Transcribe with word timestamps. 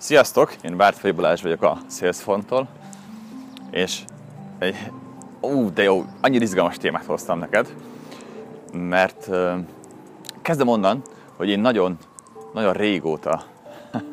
Sziasztok! 0.00 0.54
Én 0.62 0.76
Bártfai 0.76 1.10
Balázs 1.10 1.42
vagyok 1.42 1.62
a 1.62 1.78
Salesforce-tól, 1.90 2.68
és 3.70 4.00
egy, 4.58 4.76
ú, 5.40 5.72
de 5.72 5.82
jó, 5.82 6.04
annyi 6.20 6.36
izgalmas 6.36 6.76
témát 6.76 7.04
hoztam 7.04 7.38
neked, 7.38 7.74
mert 8.72 9.28
kezdem 10.42 10.68
onnan, 10.68 11.02
hogy 11.36 11.48
én 11.48 11.60
nagyon, 11.60 11.98
nagyon 12.52 12.72
régóta 12.72 13.44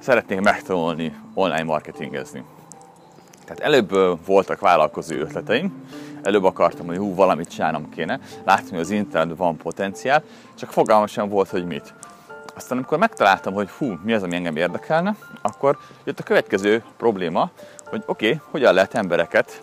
szeretnék 0.00 0.40
megtanulni 0.40 1.16
online 1.34 1.64
marketingezni. 1.64 2.44
Tehát 3.44 3.60
előbb 3.60 3.90
voltak 4.26 4.60
vállalkozó 4.60 5.14
ötleteim, 5.14 5.84
előbb 6.22 6.44
akartam, 6.44 6.86
hogy 6.86 6.96
hú, 6.96 7.14
valamit 7.14 7.48
csinálnom 7.48 7.88
kéne, 7.88 8.20
láttam, 8.44 8.70
hogy 8.70 8.80
az 8.80 8.90
internetben 8.90 9.36
van 9.36 9.56
potenciál, 9.56 10.22
csak 10.54 10.72
fogalmam 10.72 11.06
sem 11.06 11.28
volt, 11.28 11.48
hogy 11.48 11.64
mit. 11.66 11.94
Aztán 12.54 12.78
amikor 12.78 12.98
megtaláltam, 12.98 13.54
hogy 13.54 13.70
hú, 13.70 13.98
mi 14.02 14.12
az, 14.12 14.22
ami 14.22 14.34
engem 14.34 14.56
érdekelne, 14.56 15.16
akkor 15.42 15.78
jött 16.04 16.18
a 16.18 16.22
következő 16.22 16.82
probléma, 16.96 17.50
hogy 17.84 18.02
oké, 18.06 18.26
okay, 18.26 18.40
hogyan 18.50 18.74
lehet 18.74 18.94
embereket 18.94 19.62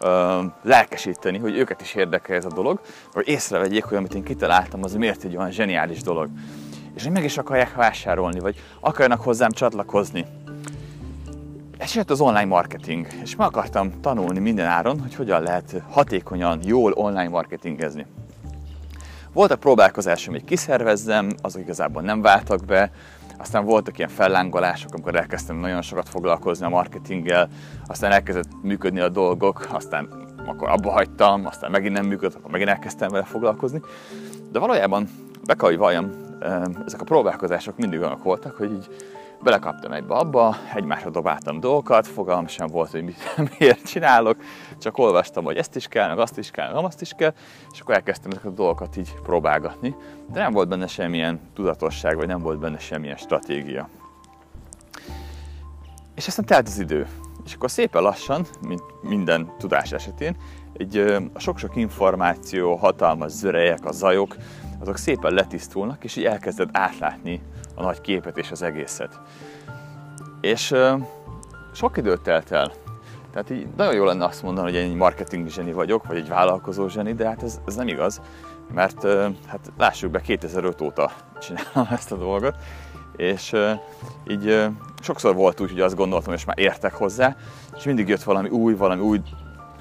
ö, 0.00 0.40
lelkesíteni, 0.62 1.38
hogy 1.38 1.56
őket 1.56 1.80
is 1.80 1.94
érdekel 1.94 2.36
ez 2.36 2.44
a 2.44 2.52
dolog, 2.54 2.80
hogy 3.12 3.28
észrevegyék, 3.28 3.84
hogy 3.84 3.96
amit 3.96 4.14
én 4.14 4.22
kitaláltam, 4.22 4.82
az 4.82 4.94
miért 4.94 5.24
egy 5.24 5.36
olyan 5.36 5.50
zseniális 5.50 6.02
dolog. 6.02 6.28
És 6.94 7.02
hogy 7.02 7.12
meg 7.12 7.24
is 7.24 7.38
akarják 7.38 7.74
vásárolni, 7.74 8.38
vagy 8.38 8.62
akarnak 8.80 9.20
hozzám 9.20 9.50
csatlakozni. 9.50 10.26
Ez 11.78 11.94
jött 11.94 12.10
az 12.10 12.20
online 12.20 12.44
marketing, 12.44 13.06
és 13.22 13.36
meg 13.36 13.46
akartam 13.46 14.00
tanulni 14.00 14.38
minden 14.38 14.66
áron, 14.66 15.00
hogy 15.00 15.14
hogyan 15.14 15.42
lehet 15.42 15.82
hatékonyan, 15.90 16.60
jól 16.64 16.92
online 16.92 17.28
marketingezni. 17.28 18.06
Voltak 19.32 19.60
próbálkozásom, 19.60 20.34
hogy 20.34 20.44
kiszervezzem, 20.44 21.28
azok 21.42 21.62
igazából 21.62 22.02
nem 22.02 22.22
váltak 22.22 22.64
be, 22.64 22.90
aztán 23.38 23.64
voltak 23.64 23.98
ilyen 23.98 24.10
fellángolások, 24.10 24.92
amikor 24.92 25.16
elkezdtem 25.16 25.56
nagyon 25.56 25.82
sokat 25.82 26.08
foglalkozni 26.08 26.64
a 26.64 26.68
marketinggel, 26.68 27.48
aztán 27.86 28.12
elkezdett 28.12 28.62
működni 28.62 29.00
a 29.00 29.08
dolgok, 29.08 29.68
aztán 29.72 30.08
akkor 30.46 30.68
abba 30.68 30.90
hagytam, 30.90 31.46
aztán 31.46 31.70
megint 31.70 31.94
nem 31.94 32.06
működött, 32.06 32.36
akkor 32.36 32.50
megint 32.50 32.70
elkezdtem 32.70 33.08
vele 33.08 33.24
foglalkozni. 33.24 33.80
De 34.52 34.58
valójában 34.58 35.08
be 35.46 35.54
kell, 35.54 35.68
hogy 35.68 35.78
valljam, 35.78 36.10
ezek 36.86 37.00
a 37.00 37.04
próbálkozások 37.04 37.76
mindig 37.76 38.00
olyanok 38.00 38.22
voltak, 38.22 38.56
hogy 38.56 38.72
így 38.72 38.88
belekaptam 39.42 39.92
egybe 39.92 40.14
abba, 40.14 40.56
egymásra 40.74 41.10
dobáltam 41.10 41.60
dolgokat, 41.60 42.06
fogalmam 42.06 42.46
sem 42.46 42.66
volt, 42.66 42.90
hogy 42.90 43.02
mit, 43.02 43.34
miért 43.58 43.86
csinálok, 43.86 44.36
csak 44.78 44.98
olvastam, 44.98 45.44
hogy 45.44 45.56
ezt 45.56 45.76
is 45.76 45.86
kell, 45.86 46.08
meg 46.08 46.18
azt 46.18 46.38
is 46.38 46.50
kell, 46.50 46.72
meg 46.72 46.84
azt 46.84 47.00
is 47.00 47.12
kell, 47.16 47.34
és 47.72 47.80
akkor 47.80 47.94
elkezdtem 47.94 48.30
ezeket 48.30 48.50
a 48.50 48.54
dolgokat 48.54 48.96
így 48.96 49.14
próbálgatni, 49.22 49.94
de 50.32 50.40
nem 50.40 50.52
volt 50.52 50.68
benne 50.68 50.86
semmilyen 50.86 51.40
tudatosság, 51.54 52.16
vagy 52.16 52.26
nem 52.26 52.40
volt 52.40 52.58
benne 52.58 52.78
semmilyen 52.78 53.16
stratégia. 53.16 53.88
És 56.14 56.26
aztán 56.26 56.44
telt 56.44 56.66
az 56.66 56.78
idő, 56.78 57.06
és 57.44 57.54
akkor 57.54 57.70
szépen 57.70 58.02
lassan, 58.02 58.46
mint 58.60 58.82
minden 59.02 59.52
tudás 59.58 59.92
esetén, 59.92 60.36
egy 60.72 60.96
a 61.32 61.38
sok-sok 61.38 61.76
információ, 61.76 62.74
hatalmas 62.74 63.32
zörejek, 63.32 63.84
a 63.84 63.92
zajok, 63.92 64.36
azok 64.80 64.96
szépen 64.96 65.32
letisztulnak, 65.32 66.04
és 66.04 66.16
így 66.16 66.24
elkezded 66.24 66.68
átlátni 66.72 67.40
a 67.78 67.82
nagy 67.82 68.00
képet 68.00 68.38
és 68.38 68.50
az 68.50 68.62
egészet. 68.62 69.20
És 70.40 70.74
sok 71.72 71.96
időt 71.96 72.20
telt 72.20 72.50
el. 72.50 72.72
Tehát 73.32 73.50
így 73.50 73.66
nagyon 73.76 73.94
jó 73.94 74.04
lenne 74.04 74.24
azt 74.24 74.42
mondani, 74.42 74.66
hogy 74.70 74.76
én 74.76 74.90
egy 74.90 74.96
marketing 74.96 75.48
zseni 75.48 75.72
vagyok, 75.72 76.06
vagy 76.06 76.16
egy 76.16 76.28
vállalkozó 76.28 76.88
zseni, 76.88 77.14
de 77.14 77.26
hát 77.26 77.42
ez, 77.42 77.60
ez 77.66 77.74
nem 77.74 77.88
igaz, 77.88 78.20
mert 78.74 79.02
hát 79.46 79.72
lássuk 79.78 80.10
be, 80.10 80.20
2005 80.20 80.80
óta 80.80 81.10
csinálom 81.40 81.92
ezt 81.98 82.12
a 82.12 82.16
dolgot, 82.16 82.56
és 83.16 83.56
így 84.26 84.66
sokszor 85.00 85.34
volt 85.34 85.60
úgy, 85.60 85.70
hogy 85.70 85.80
azt 85.80 85.96
gondoltam, 85.96 86.32
hogy 86.32 86.42
már 86.46 86.58
értek 86.58 86.94
hozzá, 86.94 87.36
és 87.76 87.84
mindig 87.84 88.08
jött 88.08 88.22
valami 88.22 88.48
új, 88.48 88.74
valami 88.74 89.02
új 89.02 89.20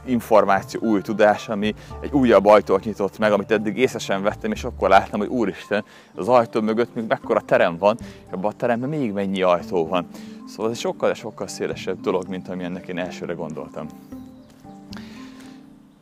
információ, 0.07 0.81
új 0.81 1.01
tudás, 1.01 1.50
ami 1.50 1.75
egy 2.01 2.12
újabb 2.12 2.45
ajtót 2.45 2.84
nyitott 2.84 3.18
meg, 3.18 3.31
amit 3.31 3.51
eddig 3.51 3.78
észre 3.78 4.00
sem 4.00 4.22
vettem, 4.22 4.51
és 4.51 4.63
akkor 4.63 4.90
láttam, 4.90 5.19
hogy 5.19 5.29
úristen, 5.29 5.84
az 6.16 6.28
ajtó 6.28 6.62
mögött 6.62 6.95
még 6.95 7.06
mekkora 7.07 7.41
terem 7.41 7.78
van, 7.78 7.97
és 8.00 8.31
abban 8.31 8.51
a 8.51 8.56
teremben 8.56 8.90
még 8.90 9.12
mennyi 9.12 9.41
ajtó 9.41 9.88
van. 9.88 10.07
Szóval 10.47 10.72
ez 10.72 10.78
sokkal, 10.78 11.13
sokkal 11.13 11.47
szélesebb 11.47 12.01
dolog, 12.01 12.28
mint 12.28 12.50
ami 12.50 12.63
ennek 12.63 12.88
én 12.88 12.97
elsőre 12.97 13.34
gondoltam. 13.34 13.88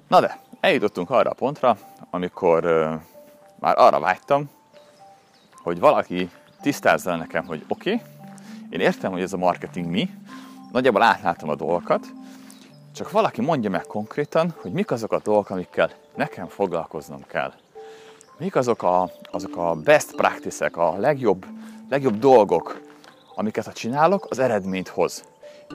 Na 0.08 0.20
de, 0.20 0.40
eljutottunk 0.60 1.10
arra 1.10 1.30
a 1.30 1.34
pontra, 1.34 1.78
amikor 2.10 2.66
uh, 2.66 3.02
már 3.60 3.78
arra 3.78 4.00
vágytam, 4.00 4.50
hogy 5.64 5.80
valaki 5.80 6.30
tisztázza 6.62 7.16
nekem, 7.16 7.46
hogy 7.46 7.66
oké, 7.68 7.94
okay, 7.94 8.06
én 8.70 8.80
értem, 8.80 9.12
hogy 9.12 9.22
ez 9.22 9.34
a 9.34 9.38
marketing 9.38 9.90
mi, 9.90 10.10
nagyjából 10.72 11.02
átlátom 11.02 11.50
a 11.50 11.56
dolgokat, 11.56 12.06
csak 12.96 13.12
valaki 13.12 13.42
mondja 13.42 13.70
meg 13.70 13.82
konkrétan, 13.82 14.54
hogy 14.62 14.72
mik 14.72 14.92
azok 14.92 15.12
a 15.12 15.20
dolgok, 15.24 15.50
amikkel 15.50 15.90
nekem 16.16 16.48
foglalkoznom 16.48 17.26
kell. 17.28 17.54
Mik 18.38 18.56
azok 18.56 18.84
a, 18.84 19.10
azok 19.32 19.58
a 19.58 19.74
best 19.74 20.16
practices 20.16 20.72
a 20.74 20.98
legjobb, 20.98 21.46
legjobb 21.90 22.20
dolgok, 22.20 22.82
amiket 23.36 23.66
ha 23.66 23.72
csinálok, 23.72 24.28
az 24.30 24.40
eredményt 24.40 24.88
hoz. 24.88 25.24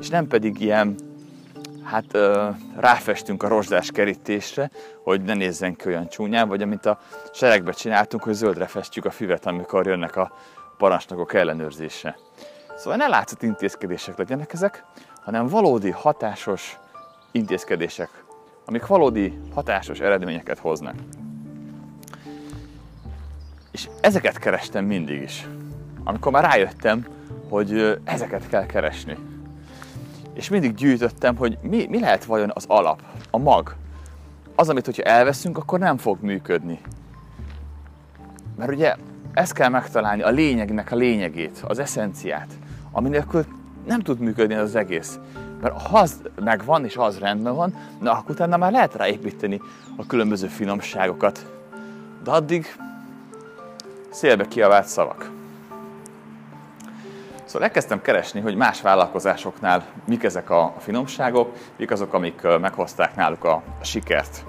És 0.01 0.09
nem 0.09 0.27
pedig 0.27 0.61
ilyen, 0.61 0.97
hát 1.85 2.19
ráfestünk 2.77 3.43
a 3.43 3.49
rozsdás 3.49 3.91
kerítésre, 3.91 4.71
hogy 5.03 5.23
ne 5.23 5.35
nézzen 5.35 5.77
ki 5.77 5.89
olyan 5.89 6.09
csúnyán, 6.09 6.49
vagy 6.49 6.63
amit 6.63 6.87
a 6.87 6.99
seregbe 7.33 7.73
csináltunk, 7.73 8.23
hogy 8.23 8.35
zöldre 8.35 8.67
festjük 8.67 9.05
a 9.05 9.11
füvet, 9.11 9.47
amikor 9.47 9.87
jönnek 9.87 10.17
a 10.17 10.33
parancsnokok 10.79 11.35
ellenőrzése. 11.35 12.17
Szóval 12.77 12.97
ne 12.97 13.07
látszott 13.07 13.43
intézkedések 13.43 14.17
legyenek 14.17 14.53
ezek, 14.53 14.85
hanem 15.23 15.47
valódi, 15.47 15.91
hatásos, 15.91 16.79
intézkedések, 17.33 18.25
amik 18.67 18.87
valódi 18.87 19.39
hatásos 19.55 19.99
eredményeket 20.01 20.59
hoznak. 20.59 20.95
És 23.71 23.89
ezeket 24.01 24.39
kerestem 24.39 24.85
mindig 24.85 25.23
is. 25.23 25.49
Amikor 26.05 26.33
már 26.33 26.45
rájöttem, 26.45 27.07
hogy 27.49 28.01
ezeket 28.05 28.49
kell 28.49 28.67
keresni. 28.67 29.17
És 30.33 30.49
mindig 30.49 30.75
gyűjtöttem, 30.75 31.37
hogy 31.37 31.59
mi, 31.63 31.87
mi 31.87 32.01
lehet 32.01 32.25
vajon 32.25 32.51
az 32.55 32.65
alap, 32.69 33.03
a 33.31 33.39
mag. 33.39 33.75
Az, 34.55 34.69
amit 34.69 34.85
hogyha 34.85 35.03
elveszünk, 35.03 35.59
akkor 35.59 35.79
nem 35.79 35.97
fog 35.97 36.23
működni. 36.23 36.81
Mert 38.57 38.73
ugye 38.73 38.95
ezt 39.33 39.53
kell 39.53 39.69
megtalálni, 39.69 40.23
a 40.23 40.31
lényegnek 40.31 40.93
a 40.93 40.97
lényegét, 40.97 41.65
az 41.67 41.79
eszenciát, 41.79 42.49
ami 42.91 43.09
nélkül 43.09 43.45
nem 43.87 44.01
tud 44.01 44.19
működni 44.19 44.55
az 44.55 44.75
egész. 44.75 45.19
Mert 45.61 45.87
ha 45.87 45.99
az 45.99 46.21
megvan, 46.35 46.85
és 46.85 46.97
az 46.97 47.19
rendben 47.19 47.55
van, 47.55 47.75
na 48.01 48.13
akkor 48.13 48.31
utána 48.31 48.57
már 48.57 48.73
lehet 48.73 48.95
ráépíteni 48.95 49.61
a 49.97 50.07
különböző 50.07 50.47
finomságokat. 50.47 51.47
De 52.25 52.31
addig 52.31 52.77
szélbe 54.11 54.49
kiavált 54.49 54.87
szavak. 54.87 55.31
Szóval 57.45 57.67
elkezdtem 57.67 58.03
keresni, 58.03 58.41
hogy 58.41 58.55
más 58.55 58.81
vállalkozásoknál 58.81 59.85
mik 60.07 60.23
ezek 60.23 60.51
a 60.51 60.75
finomságok, 60.79 61.53
mik 61.77 61.91
azok, 61.91 62.13
amik 62.13 62.43
meghozták 62.61 63.17
náluk 63.17 63.45
a, 63.45 63.63
sikert. 63.83 64.45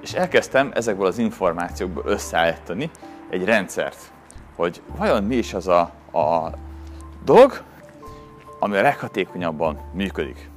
És 0.00 0.12
elkezdtem 0.12 0.70
ezekből 0.74 1.06
az 1.06 1.18
információkból 1.18 2.02
összeállítani 2.06 2.90
egy 3.30 3.44
rendszert, 3.44 3.98
hogy 4.56 4.82
vajon 4.96 5.24
mi 5.24 5.36
is 5.36 5.54
az 5.54 5.68
a, 5.68 5.80
a 6.12 6.50
dolog, 7.24 7.62
ami 8.64 8.76
a 8.76 8.82
leghatékonyabban 8.82 9.78
működik. 9.92 10.50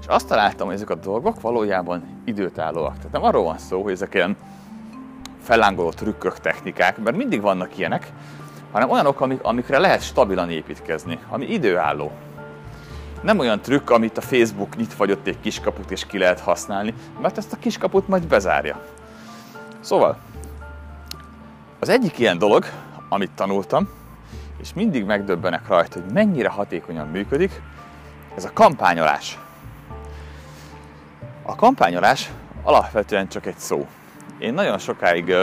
És 0.00 0.06
azt 0.06 0.26
találtam, 0.26 0.66
hogy 0.66 0.74
ezek 0.74 0.90
a 0.90 0.94
dolgok 0.94 1.40
valójában 1.40 2.22
időtállóak. 2.24 2.96
Tehát 2.96 3.12
nem 3.12 3.22
arról 3.22 3.42
van 3.42 3.58
szó, 3.58 3.82
hogy 3.82 3.92
ezek 3.92 4.14
ilyen 4.14 4.36
fellángoló 5.40 5.90
trükkök, 5.90 6.38
technikák, 6.38 6.98
mert 6.98 7.16
mindig 7.16 7.40
vannak 7.40 7.78
ilyenek, 7.78 8.12
hanem 8.72 8.90
olyanok, 8.90 9.20
amik, 9.20 9.42
amikre 9.42 9.78
lehet 9.78 10.02
stabilan 10.02 10.50
építkezni, 10.50 11.18
ami 11.28 11.46
időálló. 11.46 12.10
Nem 13.22 13.38
olyan 13.38 13.60
trükk, 13.60 13.90
amit 13.90 14.18
a 14.18 14.20
Facebook 14.20 14.76
nyit 14.76 14.92
fagyott 14.92 15.26
egy 15.26 15.40
kiskaput 15.40 15.90
és 15.90 16.06
ki 16.06 16.18
lehet 16.18 16.40
használni, 16.40 16.94
mert 17.20 17.38
ezt 17.38 17.52
a 17.52 17.58
kiskaput 17.58 18.08
majd 18.08 18.26
bezárja. 18.26 18.80
Szóval, 19.80 20.16
az 21.78 21.88
egyik 21.88 22.18
ilyen 22.18 22.38
dolog, 22.38 22.64
amit 23.08 23.30
tanultam, 23.30 23.88
és 24.62 24.72
mindig 24.74 25.04
megdöbbenek 25.04 25.68
rajta, 25.68 26.00
hogy 26.00 26.12
mennyire 26.12 26.48
hatékonyan 26.48 27.08
működik, 27.08 27.62
ez 28.36 28.44
a 28.44 28.50
kampányolás. 28.52 29.38
A 31.42 31.54
kampányolás 31.54 32.30
alapvetően 32.62 33.28
csak 33.28 33.46
egy 33.46 33.58
szó. 33.58 33.86
Én 34.38 34.54
nagyon 34.54 34.78
sokáig 34.78 35.34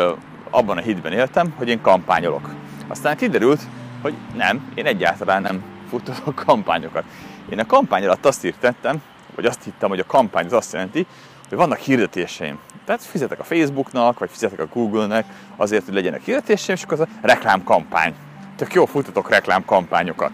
abban 0.50 0.78
a 0.78 0.82
hitben 0.82 1.12
éltem, 1.12 1.54
hogy 1.58 1.68
én 1.68 1.82
kampányolok. 1.82 2.50
Aztán 2.88 3.18
kiderült, 3.18 3.62
hogy 4.02 4.14
nem, 4.36 4.72
én 4.76 4.86
egyáltalán 4.86 5.42
nem 5.42 5.64
futtatok 5.90 6.36
kampányokat. 6.46 7.04
Én 7.50 7.60
a 7.60 7.66
kampány 7.66 8.04
alatt 8.04 8.26
azt 8.26 8.46
írtettem, 8.46 9.02
vagy 9.36 9.46
azt 9.46 9.64
hittem, 9.64 9.90
hogy 9.90 10.00
a 10.00 10.06
kampány 10.06 10.46
az 10.46 10.54
azt 10.54 10.74
jelenti, 10.74 11.08
hogy 11.50 11.58
vannak 11.58 11.78
hirdetéseim. 11.78 12.60
Tehát 12.86 13.04
fizetek 13.04 13.40
a 13.40 13.44
Facebooknak, 13.44 14.20
vagy 14.20 14.30
fizetek 14.30 14.60
a 14.60 14.68
Google-nek 14.74 15.26
azért, 15.56 15.86
hogy 15.86 15.94
legyenek 15.94 16.22
hirdetéseim, 16.22 16.78
és 16.78 16.84
akkor 16.84 17.00
az 17.00 17.08
a 17.08 17.28
reklámkampány 17.28 18.16
tök 18.60 18.74
jó, 18.74 18.86
futtatok 18.86 19.30
reklámkampányokat. 19.30 20.32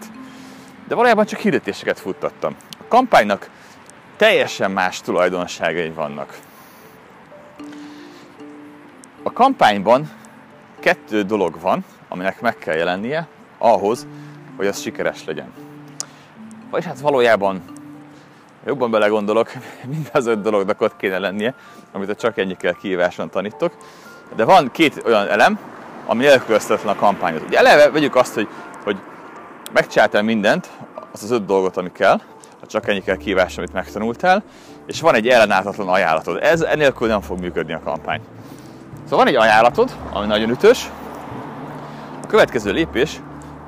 de 0.88 0.94
valójában 0.94 1.26
csak 1.26 1.40
hirdetéseket 1.40 1.98
futtattam. 1.98 2.56
A 2.78 2.84
kampánynak 2.88 3.50
teljesen 4.16 4.70
más 4.70 5.00
tulajdonságai 5.00 5.90
vannak. 5.90 6.38
A 9.22 9.32
kampányban 9.32 10.10
kettő 10.80 11.22
dolog 11.22 11.60
van, 11.60 11.84
aminek 12.08 12.40
meg 12.40 12.58
kell 12.58 12.74
jelennie 12.76 13.26
ahhoz, 13.58 14.06
hogy 14.56 14.66
az 14.66 14.80
sikeres 14.80 15.24
legyen. 15.24 15.52
Vagyis 16.70 16.86
hát 16.86 17.00
valójában 17.00 17.62
jobban 18.64 18.90
belegondolok, 18.90 19.52
mind 19.92 20.08
az 20.12 20.26
öt 20.26 20.40
dolognak 20.40 20.80
ott 20.80 20.96
kéne 20.96 21.18
lennie, 21.18 21.54
amit 21.92 22.08
a 22.08 22.14
csak 22.14 22.38
ennyi 22.38 22.56
kell 22.56 22.74
kihíváson 22.74 23.30
tanítok. 23.30 23.72
De 24.36 24.44
van 24.44 24.70
két 24.70 25.02
olyan 25.04 25.28
elem, 25.28 25.58
ami 26.06 26.24
nélkülözhetetlen 26.24 26.94
a 26.94 26.98
kampányot. 26.98 27.42
Ugye 27.46 27.58
eleve 27.58 27.90
vegyük 27.90 28.16
azt, 28.16 28.34
hogy, 28.34 28.48
hogy 28.84 28.96
megcsináltál 29.72 30.22
mindent, 30.22 30.70
az 31.12 31.22
az 31.22 31.30
öt 31.30 31.44
dolgot, 31.44 31.76
ami 31.76 31.92
kell, 31.92 32.20
ha 32.60 32.66
csak 32.66 32.88
ennyi 32.88 33.02
kell 33.02 33.16
kihívás, 33.16 33.58
amit 33.58 33.72
megtanultál, 33.72 34.42
és 34.86 35.00
van 35.00 35.14
egy 35.14 35.28
ellenállhatatlan 35.28 35.88
ajánlatod. 35.88 36.42
Ez 36.42 36.60
enélkül 36.60 37.08
nem 37.08 37.20
fog 37.20 37.40
működni 37.40 37.72
a 37.72 37.80
kampány. 37.84 38.20
Szóval 39.02 39.18
van 39.18 39.26
egy 39.26 39.40
ajánlatod, 39.40 39.96
ami 40.12 40.26
nagyon 40.26 40.50
ütős. 40.50 40.90
A 42.22 42.26
következő 42.26 42.72
lépés 42.72 43.20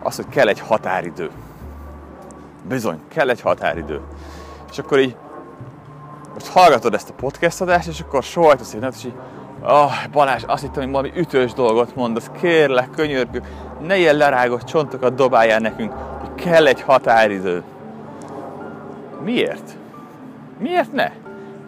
az, 0.02 0.16
hogy 0.16 0.28
kell 0.28 0.48
egy 0.48 0.60
határidő. 0.60 1.30
Bizony, 2.68 3.00
kell 3.08 3.28
egy 3.30 3.40
határidő. 3.40 4.00
És 4.70 4.78
akkor 4.78 4.98
így 4.98 5.16
most 6.32 6.46
hallgatod 6.46 6.94
ezt 6.94 7.10
a 7.10 7.12
podcast 7.12 7.60
adást, 7.60 7.88
és 7.88 8.00
akkor 8.00 8.22
sohajtasz 8.22 8.74
egy 8.74 8.86
és 8.90 9.04
így, 9.04 9.14
oh, 9.62 9.92
Balázs, 10.12 10.42
azt 10.46 10.62
hittem, 10.62 10.82
hogy 10.82 10.92
valami 10.92 11.12
ütős 11.14 11.52
dolgot 11.52 11.94
mondasz, 11.94 12.30
kérlek, 12.40 12.90
könyörgök, 12.90 13.46
ne 13.80 13.96
ilyen 13.96 14.16
lerágott 14.16 14.62
csontokat 14.62 15.14
dobáljál 15.14 15.58
nekünk, 15.58 15.92
hogy 15.92 16.44
kell 16.44 16.66
egy 16.66 16.80
határidő. 16.80 17.62
Miért? 19.24 19.76
Miért 20.58 20.92
ne? 20.92 21.10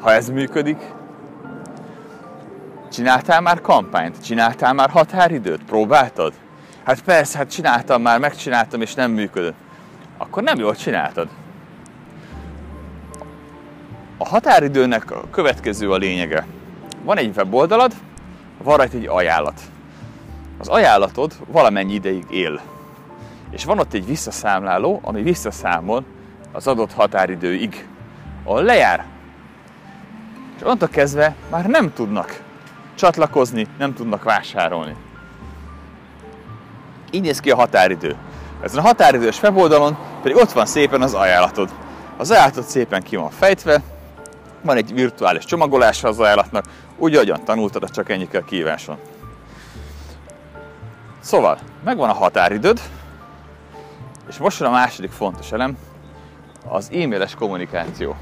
Ha 0.00 0.12
ez 0.12 0.28
működik, 0.28 0.78
csináltál 2.92 3.40
már 3.40 3.60
kampányt? 3.60 4.24
Csináltál 4.24 4.72
már 4.72 4.90
határidőt? 4.90 5.64
Próbáltad? 5.64 6.32
Hát 6.84 7.02
persze, 7.02 7.38
hát 7.38 7.50
csináltam 7.50 8.02
már, 8.02 8.18
megcsináltam 8.18 8.80
és 8.80 8.94
nem 8.94 9.10
működött. 9.10 9.54
Akkor 10.18 10.42
nem 10.42 10.58
jól 10.58 10.76
csináltad. 10.76 11.28
A 14.18 14.28
határidőnek 14.28 15.10
a 15.10 15.24
következő 15.30 15.90
a 15.90 15.96
lényege. 15.96 16.46
Van 17.04 17.18
egy 17.18 17.36
weboldalad, 17.36 17.92
van 18.62 18.76
rajta 18.76 18.96
egy 18.96 19.06
ajánlat. 19.06 19.60
Az 20.58 20.68
ajánlatod 20.68 21.32
valamennyi 21.46 21.92
ideig 21.92 22.24
él. 22.30 22.60
És 23.50 23.64
van 23.64 23.78
ott 23.78 23.92
egy 23.92 24.06
visszaszámláló, 24.06 25.00
ami 25.02 25.22
visszaszámol 25.22 26.04
az 26.52 26.66
adott 26.66 26.92
határidőig, 26.92 27.86
ahol 28.44 28.62
lejár. 28.62 29.04
És 30.56 30.62
onnantól 30.62 30.88
kezdve 30.88 31.34
már 31.50 31.66
nem 31.66 31.92
tudnak 31.92 32.42
csatlakozni, 32.94 33.66
nem 33.78 33.94
tudnak 33.94 34.22
vásárolni. 34.22 34.96
Így 37.10 37.22
néz 37.22 37.40
ki 37.40 37.50
a 37.50 37.56
határidő. 37.56 38.16
Ezen 38.62 38.78
a 38.78 38.86
határidős 38.86 39.42
weboldalon 39.42 39.96
pedig 40.22 40.36
ott 40.36 40.52
van 40.52 40.66
szépen 40.66 41.02
az 41.02 41.14
ajánlatod. 41.14 41.70
Az 42.16 42.30
ajánlatod 42.30 42.64
szépen 42.64 43.02
ki 43.02 43.16
van 43.16 43.30
fejtve, 43.30 43.82
van 44.62 44.76
egy 44.76 44.94
virtuális 44.94 45.44
csomagolása 45.44 46.08
az 46.08 46.18
ajánlatnak, 46.18 46.64
úgy, 46.96 47.14
ahogyan 47.14 47.44
tanultad, 47.44 47.90
csak 47.90 48.10
ennyi 48.10 48.28
kell 48.28 48.44
kíváson. 48.44 48.98
Szóval, 51.20 51.58
megvan 51.84 52.08
a 52.08 52.12
határidőd, 52.12 52.80
és 54.28 54.36
most 54.36 54.60
a 54.60 54.70
második 54.70 55.10
fontos 55.10 55.52
elem, 55.52 55.78
az 56.68 56.90
e-mailes 56.92 57.34
kommunikáció. 57.34 58.16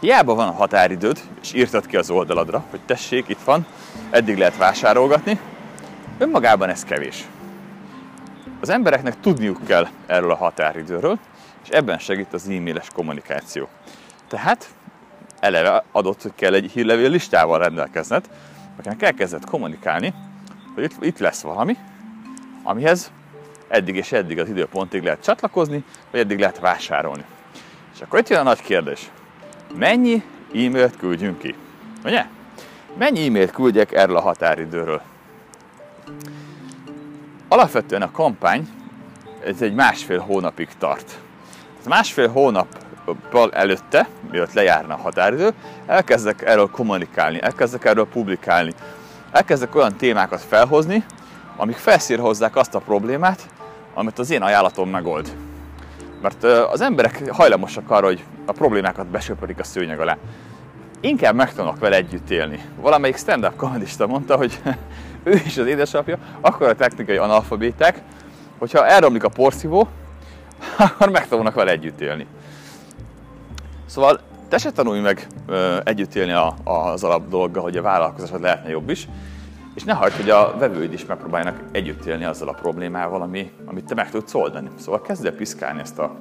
Hiába 0.00 0.34
van 0.34 0.48
a 0.48 0.52
határidőd, 0.52 1.20
és 1.42 1.52
írtad 1.52 1.86
ki 1.86 1.96
az 1.96 2.10
oldaladra, 2.10 2.64
hogy 2.70 2.80
tessék, 2.86 3.28
itt 3.28 3.42
van, 3.44 3.66
eddig 4.10 4.38
lehet 4.38 4.56
vásárolgatni, 4.56 5.38
önmagában 6.18 6.68
ez 6.68 6.84
kevés. 6.84 7.24
Az 8.60 8.68
embereknek 8.68 9.20
tudniuk 9.20 9.64
kell 9.66 9.88
erről 10.06 10.30
a 10.30 10.36
határidőről, 10.36 11.18
és 11.62 11.68
ebben 11.68 11.98
segít 11.98 12.32
az 12.32 12.48
e-mailes 12.48 12.86
kommunikáció. 12.94 13.68
Tehát 14.28 14.68
eleve 15.42 15.84
adott, 15.92 16.22
hogy 16.22 16.32
kell 16.34 16.54
egy 16.54 16.70
hírlevél 16.70 17.10
listával 17.10 17.58
rendelkezned, 17.58 18.28
akinek 18.78 19.02
elkezdett 19.02 19.44
kommunikálni, 19.44 20.14
hogy 20.74 20.84
itt, 20.84 21.04
itt 21.04 21.18
lesz 21.18 21.40
valami, 21.40 21.76
amihez 22.62 23.12
eddig 23.68 23.96
és 23.96 24.12
eddig 24.12 24.38
az 24.38 24.48
időpontig 24.48 25.02
lehet 25.02 25.22
csatlakozni, 25.22 25.84
vagy 26.10 26.20
eddig 26.20 26.38
lehet 26.38 26.58
vásárolni. 26.58 27.24
És 27.94 28.00
akkor 28.00 28.18
itt 28.18 28.28
jön 28.28 28.40
a 28.40 28.42
nagy 28.42 28.60
kérdés. 28.60 29.10
Mennyi 29.74 30.22
e-mailt 30.54 30.96
küldjünk 30.96 31.38
ki? 31.38 31.54
Ugye? 32.04 32.26
Mennyi 32.98 33.26
e-mailt 33.26 33.50
küldjek 33.50 33.92
erről 33.92 34.16
a 34.16 34.20
határidőről? 34.20 35.02
Alapvetően 37.48 38.02
a 38.02 38.10
kampány 38.10 38.68
ez 39.44 39.62
egy 39.62 39.74
másfél 39.74 40.18
hónapig 40.18 40.68
tart. 40.78 41.18
Másfél 41.88 42.28
hónappal 42.28 43.52
előtte, 43.52 44.08
mielőtt 44.30 44.52
lejárna 44.52 44.94
a 44.94 45.00
határidő, 45.02 45.50
elkezdek 45.86 46.42
erről 46.42 46.70
kommunikálni, 46.70 47.42
elkezdek 47.42 47.84
erről 47.84 48.06
publikálni, 48.06 48.72
elkezdek 49.32 49.74
olyan 49.74 49.96
témákat 49.96 50.40
felhozni, 50.40 51.04
amik 51.56 51.76
felszírhozzák 51.76 52.56
azt 52.56 52.74
a 52.74 52.78
problémát, 52.78 53.48
amit 53.94 54.18
az 54.18 54.30
én 54.30 54.42
ajánlatom 54.42 54.90
megold. 54.90 55.36
Mert 56.22 56.44
az 56.44 56.80
emberek 56.80 57.30
hajlamosak 57.30 57.90
arra, 57.90 58.06
hogy 58.06 58.24
a 58.46 58.52
problémákat 58.52 59.06
besöpörik 59.06 59.58
a 59.58 59.64
szőnyeg 59.64 60.00
alá. 60.00 60.16
Inkább 61.00 61.34
megtanulok 61.34 61.78
vele 61.78 61.96
együtt 61.96 62.30
élni. 62.30 62.64
Valamelyik 62.80 63.16
stand-up 63.16 63.56
komedista 63.56 64.06
mondta, 64.06 64.36
hogy 64.36 64.60
ő 65.24 65.40
is 65.44 65.58
az 65.58 65.66
édesapja, 65.66 66.18
akkor 66.40 66.68
a 66.68 66.74
technikai 66.74 67.16
analfabéták, 67.16 68.02
hogyha 68.58 68.86
elromlik 68.86 69.24
a 69.24 69.28
porszívó, 69.28 69.88
akkor 70.78 71.10
megtanulnak 71.10 71.54
vele 71.54 71.70
együtt 71.70 72.00
élni. 72.00 72.26
Szóval 73.86 74.20
te 74.48 74.58
se 74.58 74.70
tanulj 74.70 75.00
meg 75.00 75.26
ö, 75.46 75.78
együtt 75.84 76.14
élni 76.14 76.32
a, 76.32 76.54
az 76.64 77.04
alap 77.04 77.28
dologgal, 77.28 77.62
hogy 77.62 77.76
a 77.76 77.82
vállalkozásod 77.82 78.40
lehetne 78.40 78.70
jobb 78.70 78.90
is, 78.90 79.08
és 79.74 79.84
ne 79.84 79.92
hagyd, 79.92 80.14
hogy 80.14 80.30
a 80.30 80.56
vevőid 80.58 80.92
is 80.92 81.06
megpróbáljanak 81.06 81.60
együtt 81.70 82.04
élni 82.04 82.24
azzal 82.24 82.48
a 82.48 82.52
problémával, 82.52 83.22
ami, 83.22 83.52
amit 83.64 83.84
te 83.84 83.94
meg 83.94 84.10
tudsz 84.10 84.34
oldani. 84.34 84.70
Szóval 84.78 85.00
kezd 85.00 85.26
el 85.26 85.32
piszkálni 85.32 85.80
ezt 85.80 85.98
a 85.98 86.14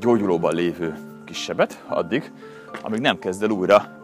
gyógyulóban 0.00 0.54
lévő 0.54 0.98
kisebbet 1.24 1.82
addig, 1.86 2.32
amíg 2.82 3.00
nem 3.00 3.18
kezd 3.18 3.42
el 3.42 3.50
újra 3.50 3.98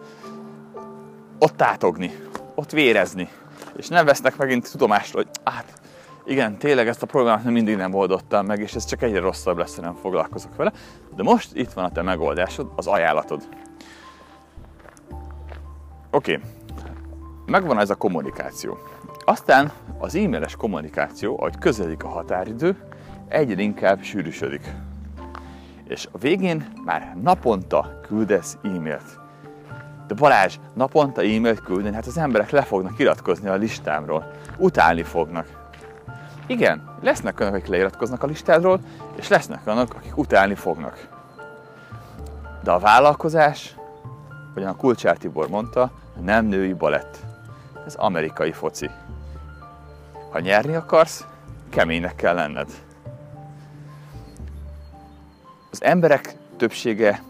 ott 1.38 1.62
átogni, 1.62 2.16
ott 2.54 2.70
vérezni, 2.70 3.28
és 3.76 3.88
nem 3.88 4.04
vesznek 4.04 4.36
megint 4.36 4.70
tudomásról, 4.70 5.22
hogy 5.22 5.52
hát 5.52 5.72
igen, 6.26 6.58
tényleg 6.58 6.88
ezt 6.88 7.02
a 7.02 7.06
problémát 7.06 7.44
nem 7.44 7.52
mindig 7.52 7.76
nem 7.76 7.94
oldottam 7.94 8.46
meg, 8.46 8.60
és 8.60 8.74
ez 8.74 8.84
csak 8.84 9.02
egyre 9.02 9.20
rosszabb 9.20 9.58
lesz, 9.58 9.76
ha 9.76 9.82
nem 9.82 9.94
foglalkozok 9.94 10.56
vele. 10.56 10.72
De 11.16 11.22
most 11.22 11.50
itt 11.54 11.72
van 11.72 11.84
a 11.84 11.90
te 11.90 12.02
megoldásod, 12.02 12.70
az 12.76 12.86
ajánlatod. 12.86 13.48
Oké, 16.10 16.34
okay. 16.34 16.44
megvan 17.46 17.78
ez 17.78 17.90
a 17.90 17.94
kommunikáció. 17.94 18.78
Aztán 19.24 19.72
az 19.98 20.14
e-mailes 20.14 20.56
kommunikáció, 20.56 21.36
ahogy 21.38 21.58
közeledik 21.58 22.04
a 22.04 22.08
határidő, 22.08 22.76
egyre 23.28 23.62
inkább 23.62 24.02
sűrűsödik. 24.02 24.74
És 25.88 26.08
a 26.12 26.18
végén 26.18 26.72
már 26.84 27.16
naponta 27.22 28.00
küldesz 28.06 28.58
e-mailt. 28.62 29.20
De 30.06 30.14
Balázs, 30.14 30.56
naponta 30.74 31.20
e-mailt 31.20 31.60
küldeni, 31.60 31.94
hát 31.94 32.06
az 32.06 32.18
emberek 32.18 32.50
le 32.50 32.62
fognak 32.62 32.98
iratkozni 32.98 33.48
a 33.48 33.54
listámról. 33.54 34.30
Utálni 34.58 35.02
fognak. 35.02 35.65
Igen, 36.46 36.98
lesznek 37.00 37.40
olyanok, 37.40 37.58
akik 37.58 37.68
leiratkoznak 37.68 38.22
a 38.22 38.26
listádról, 38.26 38.80
és 39.16 39.28
lesznek 39.28 39.60
olyanok, 39.66 39.94
akik 39.94 40.16
utálni 40.16 40.54
fognak. 40.54 41.08
De 42.62 42.70
a 42.70 42.78
vállalkozás, 42.78 43.76
hogyan 44.54 44.68
a 44.68 44.76
Kulcsár 44.76 45.16
Tibor 45.16 45.48
mondta, 45.48 45.90
nem 46.20 46.44
női 46.44 46.72
balett. 46.72 47.18
Ez 47.86 47.94
amerikai 47.94 48.52
foci. 48.52 48.90
Ha 50.30 50.40
nyerni 50.40 50.74
akarsz, 50.74 51.26
keménynek 51.70 52.14
kell 52.14 52.34
lenned. 52.34 52.70
Az 55.70 55.82
emberek 55.82 56.36
többsége 56.56 57.22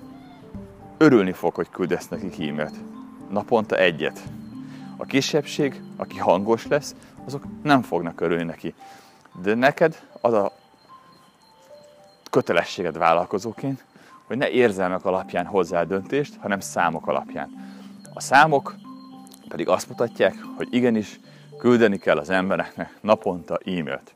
örülni 0.98 1.32
fog, 1.32 1.54
hogy 1.54 1.68
küldesz 1.70 2.08
nekik 2.08 2.48
e-mailt. 2.48 2.74
Naponta 3.30 3.76
egyet. 3.76 4.22
A 4.96 5.04
kisebbség, 5.04 5.82
aki 5.96 6.18
hangos 6.18 6.66
lesz, 6.66 6.94
azok 7.24 7.44
nem 7.62 7.82
fognak 7.82 8.20
örülni 8.20 8.44
neki. 8.44 8.74
De 9.42 9.54
neked 9.54 10.02
az 10.20 10.32
a 10.32 10.52
kötelességed 12.30 12.98
vállalkozóként, 12.98 13.84
hogy 14.26 14.36
ne 14.36 14.50
érzelmek 14.50 15.04
alapján 15.04 15.46
hozzá 15.46 15.82
döntést, 15.82 16.36
hanem 16.40 16.60
számok 16.60 17.06
alapján. 17.06 17.74
A 18.14 18.20
számok 18.20 18.74
pedig 19.48 19.68
azt 19.68 19.88
mutatják, 19.88 20.34
hogy 20.56 20.68
igenis 20.70 21.20
küldeni 21.58 21.98
kell 21.98 22.18
az 22.18 22.30
embereknek 22.30 22.98
naponta 23.00 23.58
e-mailt. 23.64 24.14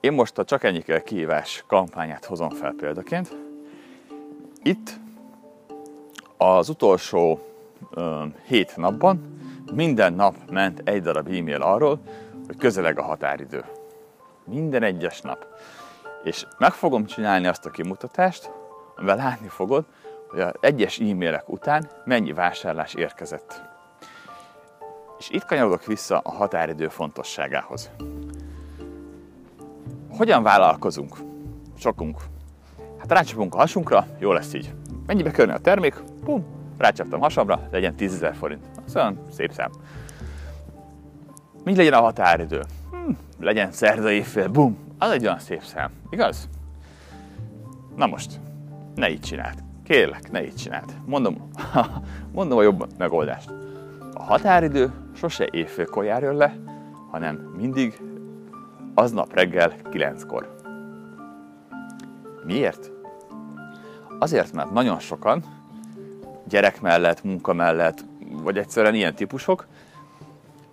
Én 0.00 0.12
most 0.12 0.38
a 0.38 0.44
Csak 0.44 0.64
ennyi 0.64 0.80
kell 0.80 1.00
kihívás 1.00 1.64
kampányát 1.66 2.24
hozom 2.24 2.50
fel 2.50 2.74
példaként. 2.76 3.36
Itt 4.62 4.98
az 6.36 6.68
utolsó 6.68 7.40
ö, 7.90 8.24
hét 8.46 8.76
napban 8.76 9.36
minden 9.72 10.12
nap 10.12 10.34
ment 10.50 10.80
egy 10.84 11.02
darab 11.02 11.26
e-mail 11.26 11.62
arról, 11.62 12.00
hogy 12.46 12.56
közeleg 12.56 12.98
a 12.98 13.02
határidő. 13.02 13.64
Minden 14.48 14.82
egyes 14.82 15.20
nap. 15.20 15.46
És 16.24 16.46
meg 16.58 16.72
fogom 16.72 17.04
csinálni 17.04 17.46
azt 17.46 17.66
a 17.66 17.70
kimutatást, 17.70 18.50
amivel 18.96 19.16
látni 19.16 19.48
fogod, 19.48 19.84
hogy 20.28 20.40
az 20.40 20.52
egyes 20.60 20.98
e-mailek 20.98 21.48
után 21.48 21.90
mennyi 22.04 22.32
vásárlás 22.32 22.94
érkezett. 22.94 23.62
És 25.18 25.30
itt 25.30 25.44
kanyarodok 25.44 25.84
vissza 25.84 26.18
a 26.18 26.30
határidő 26.30 26.88
fontosságához. 26.88 27.90
Hogyan 30.16 30.42
vállalkozunk? 30.42 31.16
Sokunk. 31.78 32.22
Hát 32.98 33.12
rácsapunk 33.12 33.54
a 33.54 33.58
hasunkra, 33.58 34.06
jó 34.18 34.32
lesz 34.32 34.54
így. 34.54 34.74
Mennyibe 35.06 35.30
körne 35.30 35.54
a 35.54 35.58
termék? 35.58 36.02
Pum, 36.24 36.44
rácsaptam 36.78 37.20
hasamra, 37.20 37.68
legyen 37.70 37.94
10 37.94 38.26
forint. 38.38 38.64
Szóval 38.86 39.26
szép 39.30 39.52
szám. 39.52 39.70
Mi 41.64 41.76
legyen 41.76 41.92
a 41.92 42.00
határidő? 42.00 42.62
Legyen 43.40 43.72
szerda 43.72 44.10
évfél, 44.10 44.48
bum, 44.48 44.78
az 44.98 45.10
egy 45.10 45.24
olyan 45.24 45.38
szép 45.38 45.62
szám, 45.62 45.90
igaz? 46.10 46.48
Na 47.96 48.06
most, 48.06 48.40
ne 48.94 49.10
így 49.10 49.20
csináld. 49.20 49.62
Kérlek, 49.84 50.30
ne 50.30 50.44
így 50.44 50.54
csináld. 50.54 50.96
Mondom, 51.06 51.50
mondom 52.32 52.58
a 52.58 52.62
jobb 52.62 52.86
megoldást. 52.98 53.50
A 54.14 54.22
határidő 54.22 54.92
sose 55.14 55.48
évfélkor 55.50 56.04
járjon 56.04 56.36
le, 56.36 56.56
hanem 57.10 57.34
mindig 57.56 58.00
aznap 58.94 59.34
reggel 59.34 59.72
9-kor. 59.90 60.54
Miért? 62.44 62.90
Azért, 64.18 64.52
mert 64.52 64.70
nagyon 64.70 64.98
sokan 64.98 65.44
gyerek 66.48 66.80
mellett, 66.80 67.24
munka 67.24 67.52
mellett, 67.52 68.04
vagy 68.30 68.58
egyszerűen 68.58 68.94
ilyen 68.94 69.14
típusok 69.14 69.66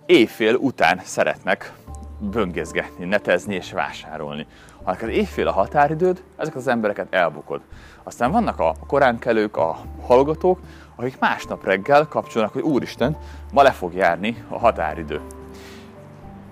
éjfél 0.06 0.54
után 0.54 1.00
szeretnek 1.04 1.72
böngészgetni, 2.18 3.04
netezni 3.04 3.54
és 3.54 3.72
vásárolni. 3.72 4.46
Ha 4.82 4.90
neked 4.90 5.08
éjfél 5.08 5.48
a 5.48 5.52
határidőd, 5.52 6.22
ezek 6.36 6.56
az 6.56 6.66
embereket 6.66 7.14
elbukod. 7.14 7.60
Aztán 8.02 8.30
vannak 8.30 8.60
a 8.60 8.74
koránkelők, 8.86 9.56
a 9.56 9.78
hallgatók, 10.02 10.60
akik 10.96 11.18
másnap 11.18 11.64
reggel 11.64 12.06
kapcsolnak, 12.06 12.52
hogy 12.52 12.62
úristen, 12.62 13.16
ma 13.52 13.62
le 13.62 13.70
fog 13.70 13.94
járni 13.94 14.44
a 14.48 14.58
határidő. 14.58 15.20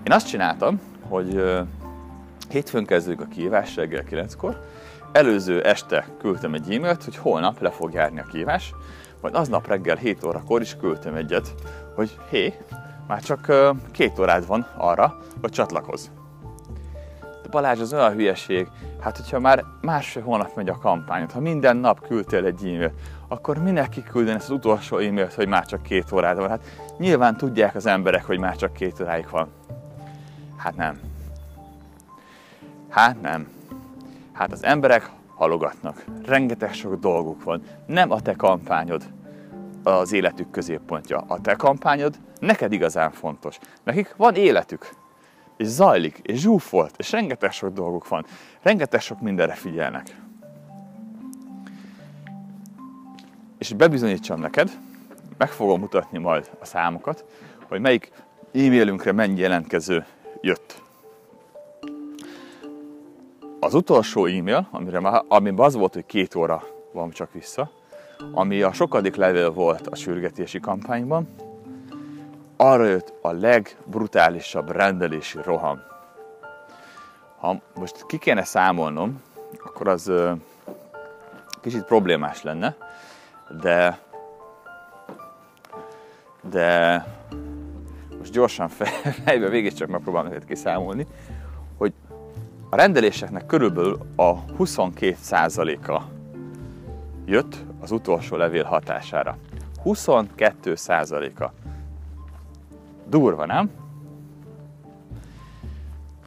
Én 0.03 0.11
azt 0.11 0.27
csináltam, 0.27 0.81
hogy 1.09 1.43
hétfőn 2.49 2.85
kezdődik 2.85 3.21
a 3.21 3.27
kihívás 3.27 3.75
reggel 3.75 4.03
9-kor, 4.11 4.59
előző 5.11 5.61
este 5.61 6.07
küldtem 6.19 6.53
egy 6.53 6.73
e-mailt, 6.73 7.03
hogy 7.03 7.17
holnap 7.17 7.61
le 7.61 7.69
fog 7.69 7.93
járni 7.93 8.19
a 8.19 8.23
kihívás, 8.23 8.73
majd 9.21 9.35
aznap 9.35 9.67
reggel 9.67 9.95
7 9.95 10.23
órakor 10.23 10.61
is 10.61 10.75
küldtem 10.75 11.15
egyet, 11.15 11.53
hogy 11.95 12.17
hé, 12.29 12.53
már 13.07 13.21
csak 13.21 13.51
két 13.91 14.19
órád 14.19 14.47
van 14.47 14.67
arra, 14.77 15.17
hogy 15.41 15.51
csatlakozz. 15.51 16.07
De 17.19 17.49
Balázs, 17.49 17.79
az 17.79 17.93
olyan 17.93 18.13
hülyeség, 18.13 18.67
hát 19.01 19.17
hogyha 19.17 19.39
már 19.39 19.63
másfél 19.81 20.23
hónap 20.23 20.55
megy 20.55 20.69
a 20.69 20.77
kampányod, 20.77 21.31
ha 21.31 21.39
minden 21.39 21.77
nap 21.77 22.07
küldtél 22.07 22.45
egy 22.45 22.63
e-mailt, 22.63 22.93
akkor 23.27 23.57
minek 23.57 23.89
kiküldeni 23.89 24.37
ezt 24.37 24.49
az 24.49 24.55
utolsó 24.55 24.97
e-mailt, 24.97 25.33
hogy 25.33 25.47
már 25.47 25.65
csak 25.65 25.83
két 25.83 26.11
órád 26.11 26.37
van? 26.37 26.49
Hát 26.49 26.63
nyilván 26.97 27.37
tudják 27.37 27.75
az 27.75 27.85
emberek, 27.85 28.25
hogy 28.25 28.39
már 28.39 28.55
csak 28.55 28.73
két 28.73 28.99
óráig 29.01 29.27
van. 29.31 29.47
Hát 30.57 30.75
nem. 30.75 30.99
Hát 32.89 33.21
nem. 33.21 33.47
Hát 34.33 34.51
az 34.51 34.63
emberek 34.63 35.09
halogatnak. 35.35 36.05
Rengeteg 36.25 36.73
sok 36.73 36.99
dolguk 36.99 37.43
van. 37.43 37.61
Nem 37.85 38.11
a 38.11 38.19
te 38.19 38.33
kampányod 38.33 39.03
az 39.83 40.11
életük 40.11 40.51
középpontja. 40.51 41.23
A 41.27 41.41
te 41.41 41.53
kampányod 41.53 42.15
neked 42.45 42.71
igazán 42.71 43.11
fontos. 43.11 43.59
Nekik 43.83 44.13
van 44.17 44.35
életük. 44.35 44.89
És 45.57 45.67
zajlik, 45.67 46.19
és 46.23 46.39
zsúfolt, 46.39 46.93
és 46.97 47.11
rengeteg 47.11 47.51
sok 47.51 47.73
dolguk 47.73 48.07
van. 48.07 48.25
Rengeteg 48.61 49.01
sok 49.01 49.21
mindenre 49.21 49.53
figyelnek. 49.53 50.15
És 53.57 53.73
bebizonyítsam 53.73 54.39
neked, 54.39 54.71
meg 55.37 55.49
fogom 55.49 55.79
mutatni 55.79 56.17
majd 56.17 56.49
a 56.59 56.65
számokat, 56.65 57.25
hogy 57.67 57.79
melyik 57.79 58.11
e-mailünkre 58.53 59.11
mennyi 59.11 59.39
jelentkező 59.39 60.05
jött. 60.41 60.81
Az 63.59 63.73
utolsó 63.73 64.25
e-mail, 64.25 64.67
amire 64.71 64.99
már, 64.99 65.23
amiben 65.27 65.65
az 65.65 65.75
volt, 65.75 65.93
hogy 65.93 66.05
két 66.05 66.35
óra 66.35 66.63
van 66.91 67.09
csak 67.09 67.33
vissza, 67.33 67.71
ami 68.31 68.61
a 68.61 68.73
sokadik 68.73 69.15
levél 69.15 69.51
volt 69.51 69.87
a 69.87 69.95
sürgetési 69.95 70.59
kampányban, 70.59 71.27
arra 72.57 72.85
jött 72.85 73.13
a 73.21 73.31
legbrutálisabb 73.31 74.71
rendelési 74.71 75.39
roham. 75.43 75.81
Ha 77.37 77.61
most 77.75 78.05
ki 78.05 78.17
kéne 78.17 78.43
számolnom, 78.43 79.21
akkor 79.63 79.87
az 79.87 80.07
ö, 80.07 80.31
kicsit 81.61 81.83
problémás 81.83 82.43
lenne, 82.43 82.75
de 83.61 83.99
de 86.49 87.05
most 88.17 88.31
gyorsan 88.31 88.67
fejbe 89.25 89.49
végig 89.49 89.73
csak 89.73 89.87
megpróbálom 89.87 90.31
őket 90.31 90.45
kiszámolni, 90.45 91.07
hogy 91.77 91.93
a 92.69 92.75
rendeléseknek 92.75 93.45
körülbelül 93.45 93.99
a 94.15 94.45
22%-a 94.45 96.01
jött 97.25 97.55
az 97.81 97.91
utolsó 97.91 98.35
levél 98.35 98.63
hatására. 98.63 99.37
22%-a. 99.85 101.49
Durva, 103.09 103.45
nem? 103.45 103.69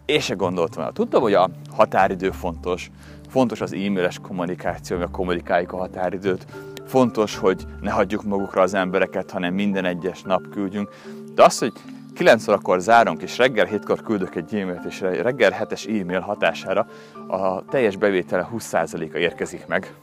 És 0.07 0.25
se 0.25 0.35
gondoltam 0.35 0.83
el. 0.83 0.93
Tudtam, 0.93 1.23
hogy 1.23 1.35
a 1.35 1.51
határidő 1.71 2.31
fontos. 2.31 2.91
Fontos 3.29 3.61
az 3.61 3.73
e-mailes 3.73 4.19
kommunikáció, 4.19 4.97
hogy 4.97 5.11
kommunikáljuk 5.11 5.73
a 5.73 5.77
határidőt. 5.77 6.47
Fontos, 6.87 7.37
hogy 7.37 7.67
ne 7.81 7.91
hagyjuk 7.91 8.23
magukra 8.25 8.63
az 8.63 8.75
embereket, 8.75 9.31
hanem 9.31 9.55
minden 9.55 9.85
egyes 9.85 10.23
nap 10.23 10.49
küldjünk. 10.49 10.91
De 11.35 11.43
az, 11.43 11.59
hogy 11.59 11.73
9 12.15 12.49
órakor 12.49 12.81
zárunk, 12.81 13.23
és 13.23 13.39
reggel 13.39 13.67
7-kor 13.71 14.03
küldök 14.03 14.35
egy 14.35 14.55
e-mailt, 14.55 14.85
és 14.85 15.01
reggel 15.01 15.53
7-es 15.61 16.01
e-mail 16.01 16.21
hatására 16.21 16.87
a 17.27 17.65
teljes 17.65 17.97
bevétele 17.97 18.49
20%-a 18.55 19.17
érkezik 19.17 19.67
meg. 19.67 19.95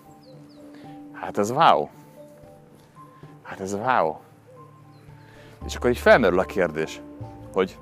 Hát 1.13 1.38
ez 1.38 1.51
wow! 1.51 1.88
Hát 3.44 3.60
ez 3.60 3.74
wow! 3.74 4.15
És 5.65 5.75
akkor 5.75 5.89
így 5.89 5.98
felmerül 5.98 6.39
a 6.39 6.43
kérdés, 6.43 7.01
hogy 7.53 7.77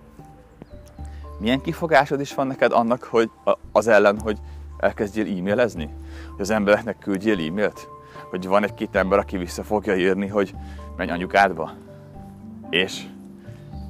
milyen 1.39 1.61
kifogásod 1.61 2.19
is 2.19 2.35
van 2.35 2.47
neked 2.47 2.71
annak, 2.71 3.03
hogy 3.03 3.29
az 3.71 3.87
ellen, 3.87 4.19
hogy 4.19 4.37
elkezdjél 4.77 5.37
e-mailezni? 5.37 5.89
Hogy 6.31 6.41
az 6.41 6.49
embereknek 6.49 6.99
küldjél 6.99 7.49
e-mailt? 7.49 7.87
Hogy 8.29 8.47
van 8.47 8.63
egy-két 8.63 8.95
ember, 8.95 9.19
aki 9.19 9.37
vissza 9.37 9.63
fogja 9.63 9.95
írni, 9.95 10.27
hogy 10.27 10.55
menj 10.97 11.11
anyukádba? 11.11 11.71
És 12.69 13.03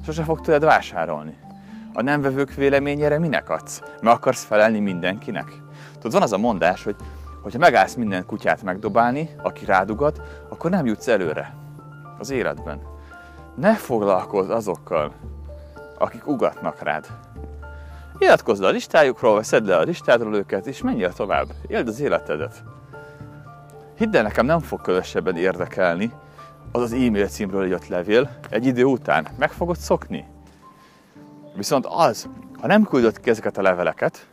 sose 0.04 0.22
fog 0.22 0.40
tőled 0.40 0.64
vásárolni. 0.64 1.36
A 1.92 2.02
nem 2.02 2.20
vevők 2.20 2.54
véleményére 2.54 3.18
minek 3.18 3.50
adsz? 3.50 3.82
Meg 4.00 4.12
akarsz 4.12 4.44
felelni 4.44 4.78
mindenkinek? 4.78 5.52
Tudod, 5.94 6.12
van 6.12 6.22
az 6.22 6.32
a 6.32 6.38
mondás, 6.38 6.84
hogy 6.84 6.96
hogyha 7.42 7.58
megállsz 7.58 7.94
minden 7.94 8.26
kutyát 8.26 8.62
megdobálni, 8.62 9.28
aki 9.42 9.64
rádugat, 9.64 10.20
akkor 10.48 10.70
nem 10.70 10.86
jutsz 10.86 11.08
előre 11.08 11.54
az 12.18 12.30
életben. 12.30 12.93
Ne 13.54 13.74
foglalkozz 13.74 14.48
azokkal, 14.48 15.12
akik 15.98 16.26
ugatnak 16.26 16.82
rád. 16.82 17.06
Iratkozz 18.18 18.60
le 18.60 18.66
a 18.66 18.70
listájukról, 18.70 19.34
vagy 19.34 19.44
szedd 19.44 19.66
le 19.66 19.76
a 19.76 19.82
listádról 19.82 20.36
őket, 20.36 20.66
és 20.66 20.82
menjél 20.82 21.12
tovább. 21.12 21.46
Éld 21.66 21.88
az 21.88 22.00
életedet. 22.00 22.62
Hidd 23.96 24.16
el, 24.16 24.22
nekem 24.22 24.46
nem 24.46 24.60
fog 24.60 24.80
különösebben 24.80 25.36
érdekelni 25.36 26.12
az 26.72 26.82
az 26.82 26.92
e-mail 26.92 27.28
címről 27.28 27.66
jött 27.66 27.86
levél 27.86 28.30
egy 28.50 28.66
idő 28.66 28.84
után. 28.84 29.26
Meg 29.38 29.50
fogod 29.50 29.76
szokni. 29.76 30.26
Viszont 31.56 31.86
az, 31.86 32.28
ha 32.60 32.66
nem 32.66 32.84
küldött 32.84 33.20
ki 33.20 33.30
ezeket 33.30 33.58
a 33.58 33.62
leveleket, 33.62 34.26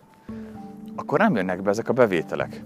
akkor 0.96 1.20
nem 1.20 1.36
jönnek 1.36 1.62
be 1.62 1.70
ezek 1.70 1.90
a 1.90 1.94
bevételek. 1.94 2.64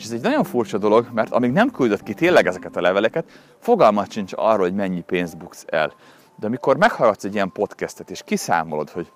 És 0.00 0.06
ez 0.06 0.12
egy 0.12 0.20
nagyon 0.20 0.44
furcsa 0.44 0.78
dolog, 0.78 1.08
mert 1.12 1.32
amíg 1.32 1.52
nem 1.52 1.70
küldött 1.70 2.02
ki 2.02 2.14
tényleg 2.14 2.46
ezeket 2.46 2.76
a 2.76 2.80
leveleket, 2.80 3.30
fogalmat 3.58 4.10
sincs 4.10 4.32
arról, 4.36 4.64
hogy 4.64 4.74
mennyi 4.74 5.00
pénzt 5.00 5.36
buksz 5.36 5.64
el. 5.68 5.92
De 6.36 6.46
amikor 6.46 6.76
meghallgatsz 6.76 7.24
egy 7.24 7.34
ilyen 7.34 7.52
podcastet, 7.52 8.10
és 8.10 8.22
kiszámolod, 8.22 8.90
hogy 8.90 9.12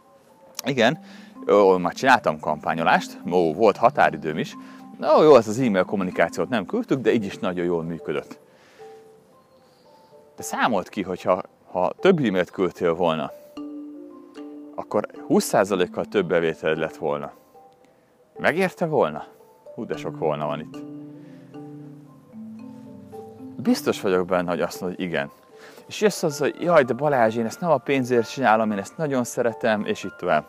igen, 0.64 0.98
ó, 1.50 1.76
már 1.76 1.92
csináltam 1.92 2.40
kampányolást, 2.40 3.20
ó, 3.32 3.54
volt 3.54 3.76
határidőm 3.76 4.38
is, 4.38 4.56
ó, 5.18 5.22
jó, 5.22 5.34
az 5.34 5.48
az 5.48 5.58
e-mail 5.58 5.84
kommunikációt 5.84 6.48
nem 6.48 6.66
küldtük, 6.66 7.00
de 7.00 7.12
így 7.12 7.24
is 7.24 7.38
nagyon 7.38 7.64
jól 7.64 7.82
működött. 7.82 8.38
De 10.36 10.42
számolt 10.42 10.88
ki, 10.88 11.02
hogyha 11.02 11.42
ha 11.70 11.92
több 12.00 12.24
e-mailt 12.24 12.50
küldtél 12.50 12.94
volna, 12.94 13.30
akkor 14.74 15.06
20%-kal 15.28 16.04
több 16.04 16.26
bevételed 16.26 16.78
lett 16.78 16.96
volna. 16.96 17.32
Megérte 18.38 18.86
volna? 18.86 19.24
Hú, 19.74 19.84
de 19.86 19.96
sok 19.96 20.18
volna 20.18 20.46
van 20.46 20.60
itt. 20.60 20.82
Biztos 23.56 24.00
vagyok 24.00 24.26
benne, 24.26 24.50
hogy 24.50 24.60
azt 24.60 24.80
mondod, 24.80 24.98
hogy 24.98 25.06
igen. 25.06 25.30
És 25.86 26.00
jössz 26.00 26.22
az, 26.22 26.38
hogy 26.38 26.56
jaj, 26.60 26.84
de 26.84 26.92
Balázs, 26.92 27.36
én 27.36 27.44
ezt 27.44 27.60
nem 27.60 27.70
a 27.70 27.76
pénzért 27.76 28.30
csinálom, 28.30 28.70
én 28.70 28.78
ezt 28.78 28.96
nagyon 28.96 29.24
szeretem, 29.24 29.84
és 29.84 30.04
itt 30.04 30.16
tovább. 30.16 30.44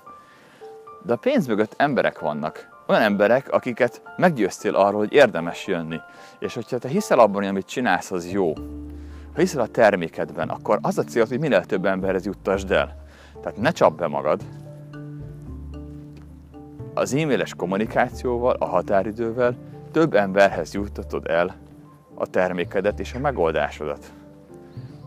De 1.03 1.13
a 1.13 1.17
pénz 1.17 1.48
mögött 1.48 1.74
emberek 1.77 2.20
vannak. 2.20 2.84
Olyan 2.88 3.01
emberek, 3.01 3.51
akiket 3.51 4.01
meggyőztél 4.17 4.75
arról, 4.75 5.00
hogy 5.00 5.13
érdemes 5.13 5.67
jönni. 5.67 6.00
És 6.39 6.53
hogyha 6.53 6.77
te 6.77 6.88
hiszel 6.88 7.20
abban, 7.20 7.36
hogy 7.36 7.48
amit 7.48 7.65
csinálsz, 7.65 8.12
az 8.12 8.32
jó, 8.32 8.53
ha 9.34 9.39
hiszel 9.39 9.62
a 9.62 9.67
termékedben, 9.67 10.50
akkor 10.50 10.79
az 10.82 10.98
a 10.98 11.03
cél, 11.03 11.25
hogy 11.29 11.39
minél 11.39 11.65
több 11.65 11.86
emberhez 11.86 12.25
juttasd 12.25 12.72
el. 12.72 12.96
Tehát 13.41 13.58
ne 13.58 13.72
csapd 13.72 13.98
be 13.98 14.08
magad. 14.08 14.41
Az 16.97 17.13
e-mailes 17.13 17.53
kommunikációval, 17.53 18.55
a 18.59 18.65
határidővel 18.65 19.55
több 19.91 20.13
emberhez 20.13 20.73
juttatod 20.73 21.27
el 21.27 21.55
a 22.13 22.27
termékedet 22.27 22.99
és 22.99 23.13
a 23.13 23.19
megoldásodat. 23.19 24.13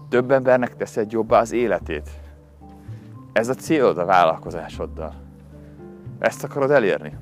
Több 0.08 0.30
embernek 0.30 0.76
teszed 0.76 1.12
jobbá 1.12 1.40
az 1.40 1.52
életét. 1.52 2.10
Ez 3.32 3.48
a 3.48 3.54
célod 3.54 3.98
a 3.98 4.04
vállalkozásoddal. 4.04 5.14
Ezt 6.18 6.44
akarod 6.44 6.70
elérni. 6.70 7.16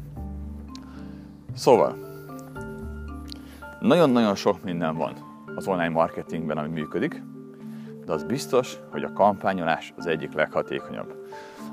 Szóval, 1.55 1.97
nagyon-nagyon 3.81 4.35
sok 4.35 4.63
minden 4.63 4.97
van 4.97 5.13
az 5.57 5.67
online 5.67 5.89
marketingben, 5.89 6.59
ami 6.59 6.69
működik, 6.69 7.23
de 8.05 8.13
az 8.13 8.25
biztos, 8.25 8.79
hogy 8.91 9.03
a 9.03 9.13
kampányolás 9.13 9.95
az 9.97 10.07
egyik 10.07 10.33
leghatékonyabb. 10.33 11.15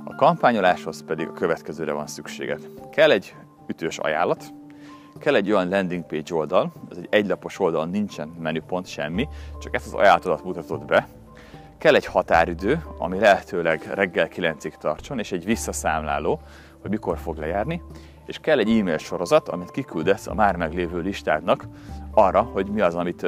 A 0.03 0.15
kampányoláshoz 0.15 1.03
pedig 1.03 1.27
a 1.27 1.33
következőre 1.33 1.91
van 1.91 2.07
szükséged. 2.07 2.69
Kell 2.91 3.11
egy 3.11 3.35
ütős 3.67 3.97
ajánlat, 3.97 4.53
kell 5.19 5.35
egy 5.35 5.51
olyan 5.51 5.69
landing 5.69 6.05
page 6.05 6.35
oldal, 6.35 6.71
ez 6.91 6.97
egy 6.97 7.07
egylapos 7.09 7.59
oldal, 7.59 7.85
nincsen 7.85 8.27
menüpont, 8.27 8.87
semmi, 8.87 9.27
csak 9.61 9.75
ezt 9.75 9.85
az 9.85 9.93
ajánlatodat 9.93 10.43
mutatod 10.43 10.85
be. 10.85 11.07
Kell 11.77 11.95
egy 11.95 12.05
határidő, 12.05 12.83
ami 12.97 13.19
lehetőleg 13.19 13.89
reggel 13.93 14.27
9-ig 14.35 14.73
tartson, 14.77 15.19
és 15.19 15.31
egy 15.31 15.45
visszaszámláló, 15.45 16.39
hogy 16.81 16.89
mikor 16.89 17.17
fog 17.17 17.37
lejárni, 17.37 17.81
és 18.25 18.37
kell 18.37 18.59
egy 18.59 18.77
e-mail 18.79 18.97
sorozat, 18.97 19.49
amit 19.49 19.71
kiküldesz 19.71 20.27
a 20.27 20.33
már 20.33 20.55
meglévő 20.55 20.99
listádnak 20.99 21.67
arra, 22.11 22.41
hogy 22.41 22.67
mi 22.67 22.81
az, 22.81 22.95
amit 22.95 23.25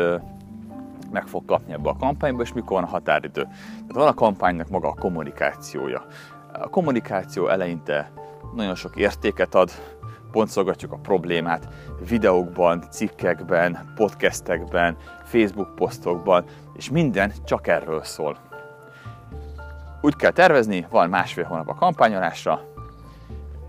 meg 1.12 1.28
fog 1.28 1.46
kapni 1.46 1.74
ebbe 1.74 1.90
a 1.90 1.96
kampányba, 1.96 2.42
és 2.42 2.54
mikor 2.54 2.72
van 2.72 2.84
a 2.84 2.92
határidő. 2.92 3.42
Tehát 3.42 3.94
van 3.94 4.08
a 4.08 4.14
kampánynak 4.14 4.70
maga 4.70 4.88
a 4.88 4.94
kommunikációja. 4.94 6.06
A 6.60 6.68
kommunikáció 6.70 7.48
eleinte 7.48 8.12
nagyon 8.56 8.76
sok 8.76 8.96
értéket 8.96 9.56
ad, 9.56 9.72
pontszolgatjuk 10.32 10.92
a 10.92 10.98
problémát 10.98 11.68
videókban, 12.08 12.84
cikkekben, 12.92 13.94
podcastekben, 13.96 14.98
Facebook 15.24 15.76
posztokban, 15.76 16.46
és 16.74 16.90
minden 16.90 17.34
csak 17.46 17.68
erről 17.68 18.04
szól. 18.04 18.38
Úgy 20.02 20.16
kell 20.16 20.32
tervezni, 20.32 20.86
van 20.90 21.10
másfél 21.10 21.44
hónap 21.44 21.70
a 21.70 21.74
kampányolásra, 21.74 22.62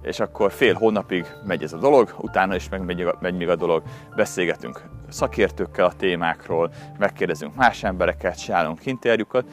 és 0.02 0.20
akkor 0.20 0.52
fél 0.52 0.74
hónapig 0.74 1.26
megy 1.44 1.62
ez 1.62 1.72
a 1.72 1.78
dolog, 1.78 2.14
utána 2.18 2.54
is 2.54 2.68
meg 2.68 2.84
megy, 2.84 3.06
megy 3.20 3.36
még 3.36 3.48
a 3.48 3.56
dolog, 3.56 3.82
beszélgetünk 4.16 4.82
szakértőkkel 5.08 5.84
a 5.84 5.92
témákról, 5.96 6.70
megkérdezünk 6.98 7.54
más 7.54 7.84
embereket, 7.84 8.42
csinálunk 8.42 8.86
interjúkat, 8.86 9.44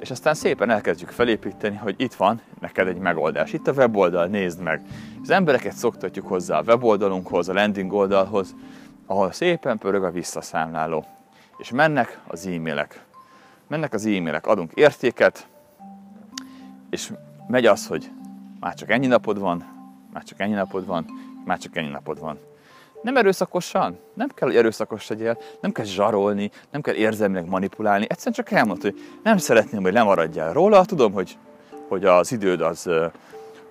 és 0.00 0.10
aztán 0.10 0.34
szépen 0.34 0.70
elkezdjük 0.70 1.10
felépíteni, 1.10 1.76
hogy 1.76 1.94
itt 1.98 2.14
van 2.14 2.40
neked 2.60 2.86
egy 2.86 2.98
megoldás. 2.98 3.52
Itt 3.52 3.66
a 3.66 3.72
weboldal, 3.72 4.26
nézd 4.26 4.60
meg. 4.60 4.82
Az 5.22 5.30
embereket 5.30 5.72
szoktatjuk 5.72 6.26
hozzá 6.26 6.58
a 6.58 6.62
weboldalunkhoz, 6.62 7.48
a 7.48 7.52
landing 7.52 7.92
oldalhoz, 7.92 8.54
ahol 9.06 9.32
szépen 9.32 9.78
pörög 9.78 10.04
a 10.04 10.10
visszaszámláló. 10.10 11.04
És 11.58 11.70
mennek 11.70 12.20
az 12.26 12.46
e-mailek. 12.46 13.04
Mennek 13.66 13.92
az 13.92 14.06
e-mailek, 14.06 14.46
adunk 14.46 14.72
értéket, 14.74 15.46
és 16.90 17.12
megy 17.46 17.66
az, 17.66 17.86
hogy 17.86 18.10
már 18.60 18.74
csak 18.74 18.90
ennyi 18.90 19.06
napod 19.06 19.38
van, 19.38 19.64
már 20.12 20.22
csak 20.22 20.40
ennyi 20.40 20.54
napod 20.54 20.86
van, 20.86 21.04
már 21.44 21.58
csak 21.58 21.76
ennyi 21.76 21.88
napod 21.88 22.20
van. 22.20 22.38
Nem 23.06 23.16
erőszakosan, 23.16 23.98
nem 24.14 24.28
kell, 24.28 24.48
hogy 24.48 24.56
erőszakos 24.56 25.08
legyél, 25.08 25.38
nem 25.60 25.72
kell 25.72 25.84
zsarolni, 25.84 26.50
nem 26.70 26.80
kell 26.80 26.94
érzelmileg 26.94 27.48
manipulálni, 27.48 28.06
egyszerűen 28.08 28.34
csak 28.34 28.50
elmondod, 28.50 28.82
hogy 28.82 29.00
nem 29.22 29.36
szeretném, 29.36 29.82
hogy 29.82 29.92
lemaradjál 29.92 30.52
róla, 30.52 30.84
tudom, 30.84 31.12
hogy, 31.12 31.38
hogy 31.88 32.04
az 32.04 32.32
időd 32.32 32.60
az, 32.60 32.90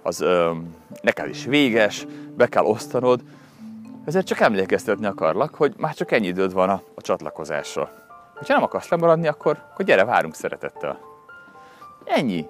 az, 0.02 0.26
neked 1.02 1.30
is 1.30 1.46
véges, 1.46 2.06
be 2.36 2.48
kell 2.48 2.64
osztanod, 2.64 3.22
ezért 4.06 4.26
csak 4.26 4.40
emlékeztetni 4.40 5.06
akarlak, 5.06 5.56
hogy 5.56 5.74
már 5.78 5.94
csak 5.94 6.12
ennyi 6.12 6.28
időd 6.28 6.54
van 6.54 6.70
a, 6.70 6.82
a 6.96 7.02
csatlakozásra. 7.02 7.92
Ha 8.34 8.44
nem 8.48 8.64
akarsz 8.64 8.90
lemaradni, 8.90 9.28
akkor, 9.28 9.64
akkor 9.72 9.86
gyere, 9.86 10.06
várunk 10.06 10.36
szeretettel. 10.36 11.00
Ennyi. 12.06 12.48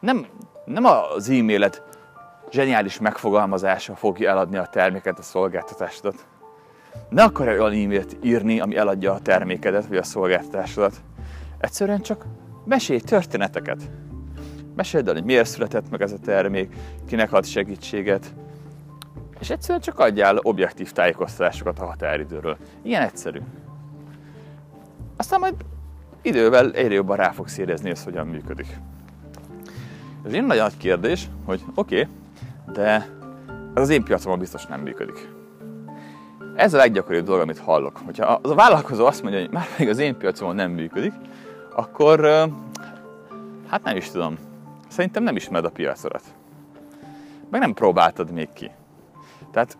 Nem, 0.00 0.26
nem 0.64 0.84
az 0.84 1.28
e-mailet 1.28 1.82
zseniális 2.54 2.98
megfogalmazása 2.98 3.94
fogja 3.94 4.30
eladni 4.30 4.56
a 4.56 4.66
terméket, 4.66 5.18
a 5.18 5.22
szolgáltatásodat. 5.22 6.26
Ne 7.08 7.22
akarj 7.22 7.58
olyan 7.58 7.72
e-mailt 7.72 8.16
írni, 8.22 8.60
ami 8.60 8.76
eladja 8.76 9.12
a 9.12 9.18
termékedet 9.18 9.86
vagy 9.86 9.96
a 9.96 10.02
szolgáltatásodat. 10.02 10.94
Egyszerűen 11.58 12.00
csak 12.00 12.24
mesélj 12.64 13.00
történeteket. 13.00 13.90
Meséld 14.76 15.08
el, 15.08 15.14
hogy 15.14 15.24
miért 15.24 15.48
született 15.48 15.90
meg 15.90 16.02
ez 16.02 16.12
a 16.12 16.18
termék, 16.18 16.74
kinek 17.06 17.32
ad 17.32 17.44
segítséget, 17.44 18.34
és 19.40 19.50
egyszerűen 19.50 19.80
csak 19.80 19.98
adjál 19.98 20.38
objektív 20.42 20.92
tájékoztatásokat 20.92 21.78
a 21.78 21.84
határidőről. 21.84 22.56
Ilyen 22.82 23.02
egyszerű. 23.02 23.40
Aztán 25.16 25.40
majd 25.40 25.54
idővel 26.22 26.72
egyre 26.72 26.94
jobban 26.94 27.16
rá 27.16 27.30
fogsz 27.30 27.58
érezni, 27.58 27.88
hogy 27.88 28.02
hogyan 28.04 28.26
működik. 28.26 28.78
És 30.26 30.32
én 30.32 30.44
nagy 30.44 30.76
kérdés, 30.76 31.28
hogy 31.44 31.60
oké, 31.74 32.00
okay, 32.00 32.12
de 32.74 33.08
ez 33.74 33.82
az 33.82 33.88
én 33.88 34.04
piacomon 34.04 34.38
biztos 34.38 34.66
nem 34.66 34.80
működik. 34.80 35.28
Ez 36.56 36.74
a 36.74 36.76
leggyakoribb 36.76 37.24
dolog, 37.24 37.40
amit 37.40 37.58
hallok. 37.58 38.00
Hogyha 38.04 38.40
az 38.42 38.50
a 38.50 38.54
vállalkozó 38.54 39.06
azt 39.06 39.22
mondja, 39.22 39.40
hogy 39.40 39.50
már 39.50 39.66
még 39.78 39.88
az 39.88 39.98
én 39.98 40.16
piacomon 40.16 40.54
nem 40.54 40.70
működik, 40.70 41.12
akkor 41.74 42.20
hát 43.68 43.82
nem 43.84 43.96
is 43.96 44.10
tudom. 44.10 44.38
Szerintem 44.88 45.22
nem 45.22 45.36
ismered 45.36 45.64
a 45.64 45.70
piacodat. 45.70 46.22
Meg 47.50 47.60
nem 47.60 47.74
próbáltad 47.74 48.30
még 48.30 48.48
ki. 48.52 48.70
Tehát 49.52 49.76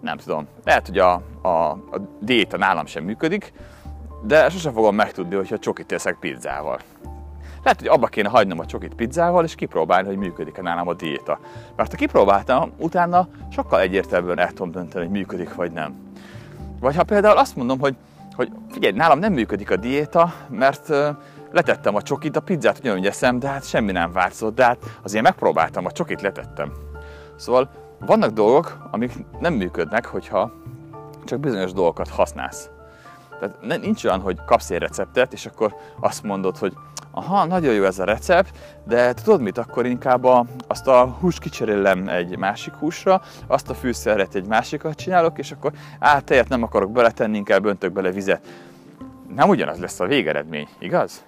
nem 0.00 0.16
tudom. 0.16 0.46
Lehet, 0.64 0.86
hogy 0.86 0.98
a, 0.98 1.22
a, 1.42 1.70
a 1.70 2.00
diéta 2.20 2.56
nálam 2.56 2.86
sem 2.86 3.04
működik, 3.04 3.52
de 4.22 4.48
sosem 4.48 4.72
fogom 4.72 4.94
megtudni, 4.94 5.34
hogyha 5.34 5.58
csokit 5.58 5.86
teszek 5.86 6.16
pizzával. 6.20 6.78
Lehet, 7.62 7.78
hogy 7.78 7.88
abba 7.88 8.06
kéne 8.06 8.28
hagynom 8.28 8.58
a 8.58 8.66
csokit 8.66 8.94
pizzával, 8.94 9.44
és 9.44 9.54
kipróbálni, 9.54 10.08
hogy 10.08 10.16
működik-e 10.16 10.62
nálam 10.62 10.88
a 10.88 10.94
diéta. 10.94 11.38
Mert 11.76 11.90
ha 11.90 11.96
kipróbáltam, 11.96 12.72
utána 12.76 13.28
sokkal 13.50 13.80
egyértelműen 13.80 14.38
el 14.38 14.48
tudom 14.48 14.70
dönteni, 14.70 15.04
hogy 15.04 15.14
működik 15.14 15.54
vagy 15.54 15.72
nem. 15.72 15.94
Vagy 16.80 16.96
ha 16.96 17.02
például 17.02 17.36
azt 17.38 17.56
mondom, 17.56 17.78
hogy, 17.78 17.96
hogy 18.32 18.50
figyelj, 18.70 18.94
nálam 18.96 19.18
nem 19.18 19.32
működik 19.32 19.70
a 19.70 19.76
diéta, 19.76 20.32
mert 20.48 20.88
letettem 21.50 21.94
a 21.94 22.02
csokit, 22.02 22.36
a 22.36 22.40
pizzát 22.40 22.78
ugyanúgy 22.78 23.06
eszem, 23.06 23.38
de 23.38 23.48
hát 23.48 23.68
semmi 23.68 23.92
nem 23.92 24.12
változott, 24.12 24.54
de 24.54 24.64
hát 24.64 24.78
azért 25.02 25.24
megpróbáltam, 25.24 25.84
a 25.84 25.92
csokit 25.92 26.20
letettem. 26.20 26.72
Szóval 27.36 27.70
vannak 27.98 28.30
dolgok, 28.30 28.88
amik 28.90 29.12
nem 29.40 29.54
működnek, 29.54 30.06
hogyha 30.06 30.52
csak 31.24 31.40
bizonyos 31.40 31.72
dolgokat 31.72 32.08
használsz. 32.08 32.70
Tehát 33.40 33.80
nincs 33.80 34.04
olyan, 34.04 34.20
hogy 34.20 34.38
kapsz 34.46 34.70
egy 34.70 34.78
receptet, 34.78 35.32
és 35.32 35.46
akkor 35.46 35.74
azt 36.00 36.22
mondod, 36.22 36.58
hogy 36.58 36.72
aha, 37.10 37.44
nagyon 37.44 37.74
jó 37.74 37.84
ez 37.84 37.98
a 37.98 38.04
recept, 38.04 38.50
de 38.84 39.12
tudod 39.12 39.40
mit, 39.40 39.58
akkor 39.58 39.86
inkább 39.86 40.24
a, 40.24 40.44
azt 40.66 40.86
a 40.86 41.16
hús 41.20 41.38
kicserélem 41.38 42.08
egy 42.08 42.38
másik 42.38 42.74
húsra, 42.74 43.22
azt 43.46 43.70
a 43.70 43.74
fűszeret 43.74 44.34
egy 44.34 44.46
másikat 44.46 44.94
csinálok, 44.94 45.38
és 45.38 45.52
akkor 45.52 45.72
á, 45.98 46.20
tejet 46.20 46.48
nem 46.48 46.62
akarok 46.62 46.92
beletenni, 46.92 47.36
inkább 47.36 47.64
öntök 47.64 47.92
bele 47.92 48.10
vizet. 48.10 48.46
Nem 49.34 49.48
ugyanaz 49.48 49.78
lesz 49.78 50.00
a 50.00 50.06
végeredmény, 50.06 50.68
igaz? 50.78 51.24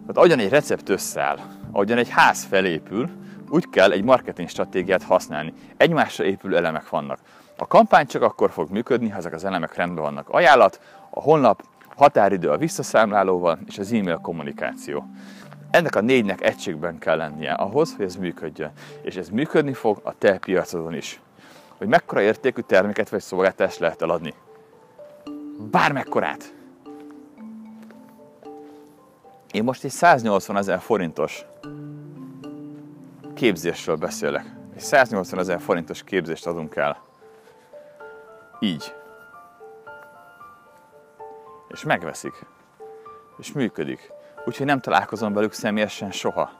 Tehát 0.00 0.16
ahogyan 0.16 0.38
egy 0.38 0.48
recept 0.48 0.88
összeáll, 0.88 1.38
ahogyan 1.72 1.98
egy 1.98 2.08
ház 2.08 2.44
felépül, 2.44 3.08
úgy 3.48 3.68
kell 3.70 3.90
egy 3.92 4.04
marketing 4.04 4.48
stratégiát 4.48 5.02
használni. 5.02 5.52
Egymásra 5.76 6.24
épülő 6.24 6.56
elemek 6.56 6.88
vannak. 6.88 7.18
A 7.56 7.66
kampány 7.66 8.06
csak 8.06 8.22
akkor 8.22 8.50
fog 8.50 8.70
működni, 8.70 9.08
ha 9.08 9.16
ezek 9.16 9.32
az 9.32 9.44
elemek 9.44 9.74
rendben 9.74 10.04
vannak. 10.04 10.28
Ajánlat, 10.28 10.80
a 11.10 11.20
honlap, 11.20 11.62
határidő 11.96 12.50
a 12.50 12.56
visszaszámlálóval 12.56 13.58
és 13.66 13.78
az 13.78 13.92
e-mail 13.92 14.18
kommunikáció. 14.22 15.06
Ennek 15.70 15.94
a 15.96 16.00
négynek 16.00 16.42
egységben 16.42 16.98
kell 16.98 17.16
lennie 17.16 17.52
ahhoz, 17.52 17.94
hogy 17.96 18.04
ez 18.04 18.16
működjön. 18.16 18.72
És 19.02 19.16
ez 19.16 19.28
működni 19.28 19.72
fog 19.72 20.00
a 20.02 20.18
te 20.18 20.38
piacodon 20.38 20.94
is. 20.94 21.20
Hogy 21.76 21.86
mekkora 21.86 22.20
értékű 22.20 22.60
terméket 22.60 23.08
vagy 23.08 23.20
szolgáltást 23.20 23.78
lehet 23.78 24.02
eladni. 24.02 24.34
Bármekkorát. 25.70 26.54
Én 29.50 29.64
most 29.64 29.84
egy 29.84 29.90
180 29.90 30.56
ezer 30.56 30.80
forintos 30.80 31.44
képzésről 33.34 33.96
beszélek. 33.96 34.44
egy 34.74 34.82
180 34.82 35.38
ezer 35.38 35.60
forintos 35.60 36.02
képzést 36.02 36.46
adunk 36.46 36.76
el. 36.76 37.02
Így. 38.60 38.94
És 41.74 41.84
megveszik. 41.84 42.46
És 43.38 43.52
működik. 43.52 44.12
Úgyhogy 44.44 44.66
nem 44.66 44.80
találkozom 44.80 45.32
velük 45.32 45.52
személyesen 45.52 46.10
soha. 46.10 46.50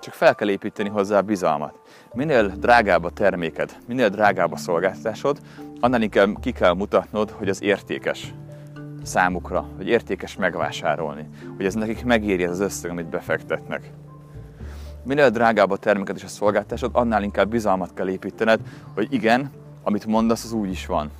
Csak 0.00 0.14
fel 0.14 0.34
kell 0.34 0.48
építeni 0.48 0.88
hozzá 0.88 1.18
a 1.18 1.22
bizalmat. 1.22 1.74
Minél 2.12 2.48
drágább 2.48 3.04
a 3.04 3.10
terméked, 3.10 3.76
minél 3.86 4.08
drágább 4.08 4.52
a 4.52 4.56
szolgáltatásod, 4.56 5.38
annál 5.80 6.02
inkább 6.02 6.40
ki 6.40 6.52
kell 6.52 6.74
mutatnod, 6.74 7.30
hogy 7.30 7.48
az 7.48 7.62
értékes 7.62 8.34
számukra, 9.02 9.68
hogy 9.76 9.88
értékes 9.88 10.36
megvásárolni, 10.36 11.28
hogy 11.56 11.64
ez 11.64 11.74
nekik 11.74 12.04
megéri 12.04 12.44
az 12.44 12.60
összeg, 12.60 12.90
amit 12.90 13.08
befektetnek. 13.08 13.90
Minél 15.04 15.30
drágább 15.30 15.70
a 15.70 15.76
terméked 15.76 16.16
és 16.16 16.24
a 16.24 16.28
szolgáltatásod, 16.28 16.90
annál 16.94 17.22
inkább 17.22 17.48
bizalmat 17.48 17.94
kell 17.94 18.08
építened, 18.08 18.60
hogy 18.94 19.12
igen, 19.12 19.50
amit 19.82 20.06
mondasz, 20.06 20.44
az 20.44 20.52
úgy 20.52 20.70
is 20.70 20.86
van. 20.86 21.10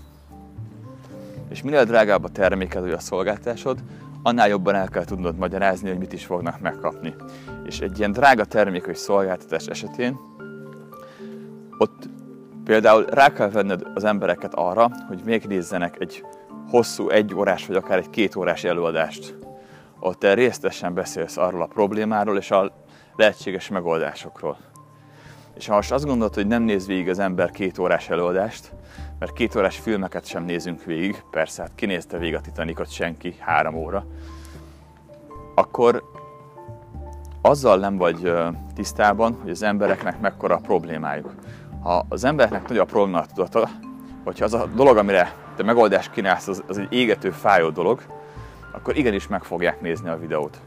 És 1.48 1.62
minél 1.62 1.84
drágább 1.84 2.24
a 2.24 2.28
terméked 2.28 2.82
vagy 2.82 2.92
a 2.92 2.98
szolgáltatásod, 2.98 3.78
annál 4.22 4.48
jobban 4.48 4.74
el 4.74 4.88
kell 4.88 5.04
tudnod 5.04 5.37
magyarázni, 5.37 5.88
hogy 5.88 5.98
mit 5.98 6.12
is 6.12 6.24
fognak 6.24 6.61
megkapni. 6.61 7.14
És 7.64 7.80
egy 7.80 7.98
ilyen 7.98 8.12
drága 8.12 8.44
termék 8.44 8.87
vagy 8.87 8.96
szolgáltatás 8.96 9.66
esetén 9.66 10.16
ott 11.78 12.08
például 12.64 13.04
rá 13.04 13.32
kell 13.32 13.50
venned 13.50 13.82
az 13.94 14.04
embereket 14.04 14.54
arra, 14.54 14.90
hogy 15.08 15.20
még 15.24 15.44
nézzenek 15.44 15.96
egy 16.00 16.24
hosszú 16.70 17.08
egy 17.08 17.34
órás 17.34 17.66
vagy 17.66 17.76
akár 17.76 17.98
egy 17.98 18.11
két 18.11 18.37
órás 18.37 18.64
előadást, 18.64 19.34
ahol 20.00 20.14
te 20.14 20.34
részletesen 20.34 20.94
beszélsz 20.94 21.37
arról 21.37 21.62
a 21.62 21.66
problémáról 21.66 22.37
és 22.37 22.50
a 22.50 22.72
lehetséges 23.16 23.68
megoldásokról. 23.68 24.56
És 25.56 25.66
ha 25.66 25.74
most 25.74 25.92
azt 25.92 26.04
gondolod, 26.04 26.34
hogy 26.34 26.46
nem 26.46 26.62
néz 26.62 26.87
végig 26.87 27.08
az 27.08 27.18
ember 27.18 27.50
két 27.50 27.78
órás 27.78 28.08
előadást, 28.08 28.72
mert 29.18 29.33
két 29.33 29.54
órás 29.54 29.78
filmeket 29.78 30.26
sem 30.26 30.44
nézünk 30.44 30.85
végig, 30.85 31.22
persze, 31.31 31.62
hát 31.62 31.72
kinézte 31.74 32.18
végig 32.18 32.35
a 32.35 32.40
Titanicot 32.40 32.90
senki, 32.90 33.35
három 33.38 33.74
óra, 33.74 34.04
akkor 35.54 36.02
azzal 37.40 37.78
nem 37.78 37.96
vagy 37.96 38.33
tisztában, 38.74 39.38
hogy 39.42 39.50
az 39.50 39.62
embereknek 39.62 40.20
mekkora 40.20 40.54
a 40.54 40.61
problémájuk. 40.61 41.35
Ha 41.83 42.07
az 42.09 42.24
embereknek 42.24 42.68
nagy 42.68 42.78
a 42.78 42.85
probléma 42.85 43.26
tudata, 43.26 43.68
hogyha 44.24 44.44
az 44.44 44.54
a 44.54 44.66
dolog, 44.66 44.96
amire 44.96 45.35
te 45.57 45.62
megoldást 45.62 46.11
kínálsz, 46.11 46.48
az, 46.48 46.62
az 46.66 46.78
egy 46.78 46.92
égető, 46.92 47.31
fájó 47.31 47.68
dolog, 47.68 48.02
akkor 48.72 48.96
igenis 48.96 49.26
meg 49.26 49.44
fogják 49.44 49.81
nézni 49.81 50.09
a 50.09 50.18
videót. 50.18 50.61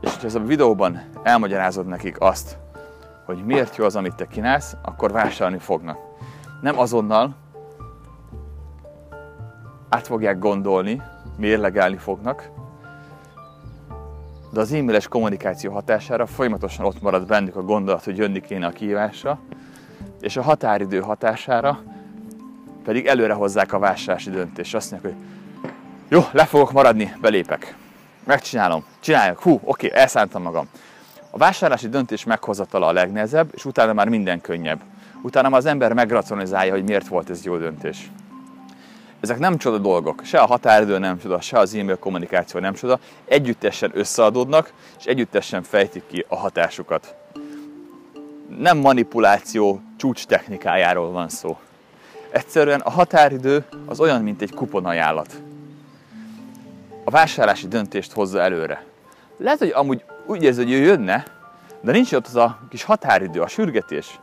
És 0.00 0.16
ha 0.16 0.24
ez 0.24 0.34
a 0.34 0.40
videóban 0.40 1.02
elmagyarázod 1.22 1.86
nekik 1.86 2.20
azt, 2.20 2.58
hogy 3.28 3.44
miért 3.44 3.76
jó 3.76 3.84
az, 3.84 3.96
amit 3.96 4.14
te 4.14 4.26
kínálsz, 4.26 4.76
akkor 4.82 5.12
vásárolni 5.12 5.58
fognak. 5.58 5.98
Nem 6.60 6.78
azonnal 6.78 7.34
át 9.88 10.06
fogják 10.06 10.38
gondolni, 10.38 11.02
mérlegelni 11.36 11.96
fognak, 11.96 12.50
de 14.52 14.60
az 14.60 14.72
e-mailes 14.72 15.08
kommunikáció 15.08 15.72
hatására 15.72 16.26
folyamatosan 16.26 16.84
ott 16.84 17.02
marad 17.02 17.26
bennük 17.26 17.56
a 17.56 17.62
gondolat, 17.62 18.04
hogy 18.04 18.16
jönni 18.16 18.40
kéne 18.40 18.66
a 18.66 18.70
kihívásra, 18.70 19.38
és 20.20 20.36
a 20.36 20.42
határidő 20.42 21.00
hatására 21.00 21.78
pedig 22.84 23.06
előre 23.06 23.32
hozzák 23.32 23.72
a 23.72 23.78
vásárlási 23.78 24.30
döntést. 24.30 24.74
Azt 24.74 24.90
mondják, 24.90 25.14
hogy 25.14 25.24
jó, 26.08 26.20
le 26.32 26.44
fogok 26.44 26.72
maradni, 26.72 27.12
belépek. 27.20 27.76
Megcsinálom, 28.24 28.84
csináljuk, 29.00 29.40
hú, 29.40 29.60
oké, 29.64 29.90
elszántam 29.92 30.42
magam. 30.42 30.68
A 31.30 31.38
vásárlási 31.38 31.88
döntés 31.88 32.24
meghozatala 32.24 32.86
a 32.86 32.92
legnehezebb, 32.92 33.50
és 33.54 33.64
utána 33.64 33.92
már 33.92 34.08
minden 34.08 34.40
könnyebb. 34.40 34.80
Utána 35.22 35.48
már 35.48 35.58
az 35.58 35.66
ember 35.66 35.92
megracionalizálja, 35.92 36.72
hogy 36.72 36.84
miért 36.84 37.08
volt 37.08 37.30
ez 37.30 37.44
jó 37.44 37.56
döntés. 37.56 38.10
Ezek 39.20 39.38
nem 39.38 39.56
csoda 39.56 39.78
dolgok, 39.78 40.20
se 40.24 40.38
a 40.38 40.46
határidő 40.46 40.98
nem 40.98 41.18
csoda, 41.18 41.40
se 41.40 41.58
az 41.58 41.74
e-mail 41.74 41.98
kommunikáció 41.98 42.60
nem 42.60 42.74
csoda, 42.74 42.98
együttesen 43.24 43.90
összeadódnak, 43.94 44.72
és 44.98 45.04
együttesen 45.04 45.62
fejtik 45.62 46.02
ki 46.06 46.24
a 46.28 46.36
hatásukat. 46.36 47.14
Nem 48.58 48.78
manipuláció 48.78 49.80
csúcs 49.96 50.26
technikájáról 50.26 51.10
van 51.10 51.28
szó. 51.28 51.58
Egyszerűen 52.30 52.80
a 52.80 52.90
határidő 52.90 53.64
az 53.86 54.00
olyan, 54.00 54.22
mint 54.22 54.42
egy 54.42 54.54
kuponajánlat. 54.54 55.40
A 57.04 57.10
vásárlási 57.10 57.68
döntést 57.68 58.12
hozza 58.12 58.40
előre. 58.40 58.84
Lehet, 59.36 59.58
hogy 59.58 59.70
amúgy 59.74 60.04
úgy 60.28 60.42
érzi, 60.42 60.62
hogy 60.62 60.72
ő 60.72 60.76
jönne, 60.76 61.24
de 61.80 61.92
nincs 61.92 62.12
ott 62.12 62.26
az 62.26 62.36
a 62.36 62.58
kis 62.68 62.84
határidő, 62.84 63.40
a 63.40 63.46
sürgetés. 63.46 64.20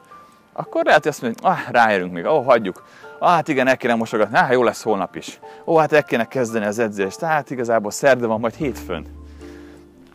Akkor 0.54 0.86
lehet, 0.86 1.02
hogy 1.02 1.12
azt 1.12 1.22
mondja, 1.22 1.50
ah, 1.50 1.70
ráérünk 1.72 2.14
még, 2.14 2.26
ó, 2.26 2.42
hagyjuk 2.42 2.84
ah, 3.20 3.30
hát 3.30 3.48
igen, 3.48 3.68
el 3.68 3.78
kéne 3.78 3.96
mosogatni, 3.96 4.38
ah, 4.38 4.52
jó 4.52 4.64
lesz 4.64 4.84
holnap 4.84 5.16
is. 5.16 5.40
Ó, 5.66 5.78
hát 5.78 5.92
el 5.92 6.04
kéne 6.04 6.26
kezdeni 6.26 6.66
az 6.66 6.80
edzést, 6.80 7.20
tehát 7.20 7.50
igazából 7.50 7.92
szerda 7.92 8.28
van, 8.28 8.40
majd 8.40 8.54
hétfőn. 8.54 9.06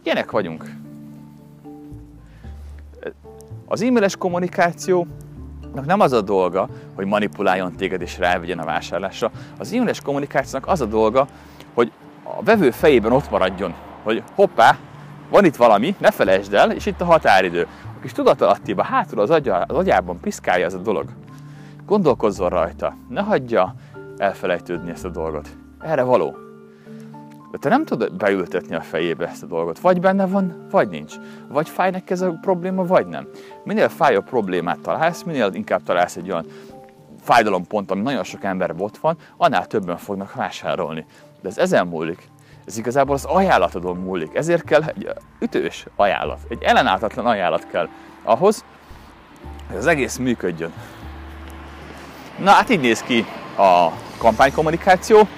Ilyenek 0.02 0.30
vagyunk. 0.30 0.64
Az 3.66 3.82
e-mailes 3.82 4.16
kommunikáció 4.16 5.06
nem 5.86 6.00
az 6.00 6.12
a 6.12 6.20
dolga, 6.20 6.68
hogy 6.94 7.06
manipuláljon 7.06 7.76
téged 7.76 8.00
és 8.00 8.18
rávigyen 8.18 8.58
a 8.58 8.64
vásárlásra. 8.64 9.30
Az 9.58 9.72
e-mailes 9.72 10.00
kommunikációnak 10.00 10.68
az 10.68 10.80
a 10.80 10.86
dolga, 10.86 11.26
hogy 11.74 11.92
a 12.22 12.42
vevő 12.42 12.70
fejében 12.70 13.12
ott 13.12 13.30
maradjon, 13.30 13.74
hogy 14.02 14.22
hoppá, 14.34 14.78
van 15.30 15.44
itt 15.44 15.56
valami, 15.56 15.94
ne 15.98 16.10
felejtsd 16.10 16.54
el, 16.54 16.70
és 16.70 16.86
itt 16.86 17.00
a 17.00 17.04
határidő. 17.04 17.66
A 17.96 18.00
kis 18.02 18.12
tudatalattiba 18.12 18.82
hátul 18.82 19.20
az, 19.20 19.30
agya, 19.30 19.56
az 19.56 19.76
agyában 19.76 20.20
piszkálja 20.20 20.64
ez 20.64 20.74
a 20.74 20.78
dolog. 20.78 21.08
Gondolkozzon 21.86 22.48
rajta, 22.48 22.96
ne 23.08 23.20
hagyja 23.20 23.74
elfelejtődni 24.16 24.90
ezt 24.90 25.04
a 25.04 25.08
dolgot. 25.08 25.48
Erre 25.80 26.02
való. 26.02 26.36
De 27.50 27.58
te 27.58 27.68
nem 27.68 27.84
tudod 27.84 28.16
beültetni 28.16 28.74
a 28.74 28.80
fejébe 28.80 29.26
ezt 29.26 29.42
a 29.42 29.46
dolgot. 29.46 29.78
Vagy 29.78 30.00
benne 30.00 30.26
van, 30.26 30.66
vagy 30.70 30.88
nincs. 30.88 31.14
Vagy 31.48 31.68
fáj 31.68 31.90
neki 31.90 32.12
ez 32.12 32.20
a 32.20 32.38
probléma, 32.40 32.84
vagy 32.84 33.06
nem. 33.06 33.28
Minél 33.64 33.88
fájó 33.88 34.20
problémát 34.20 34.80
találsz, 34.80 35.22
minél 35.22 35.50
inkább 35.52 35.82
találsz 35.82 36.16
egy 36.16 36.30
olyan 36.30 36.46
fájdalompont, 37.20 37.90
ami 37.90 38.00
nagyon 38.00 38.24
sok 38.24 38.44
ember 38.44 38.74
ott 38.78 38.96
van, 38.96 39.16
annál 39.36 39.66
többen 39.66 39.96
fognak 39.96 40.34
vásárolni. 40.34 41.06
De 41.42 41.48
ez 41.48 41.58
ezen 41.58 41.86
múlik. 41.86 42.28
Ez 42.66 42.78
igazából 42.78 43.14
az 43.14 43.24
ajánlatodon 43.24 43.96
múlik. 43.96 44.34
Ezért 44.34 44.64
kell 44.64 44.82
egy 44.82 45.08
ütős 45.38 45.86
ajánlat, 45.96 46.38
egy 46.48 46.62
ellenállhatatlan 46.62 47.26
ajánlat 47.26 47.66
kell 47.70 47.88
ahhoz, 48.22 48.64
hogy 49.68 49.76
az 49.76 49.86
egész 49.86 50.16
működjön. 50.16 50.72
Na 52.38 52.50
hát 52.50 52.70
így 52.70 52.80
néz 52.80 53.02
ki 53.02 53.26
a 53.56 53.88
kampánykommunikáció. 54.18 55.28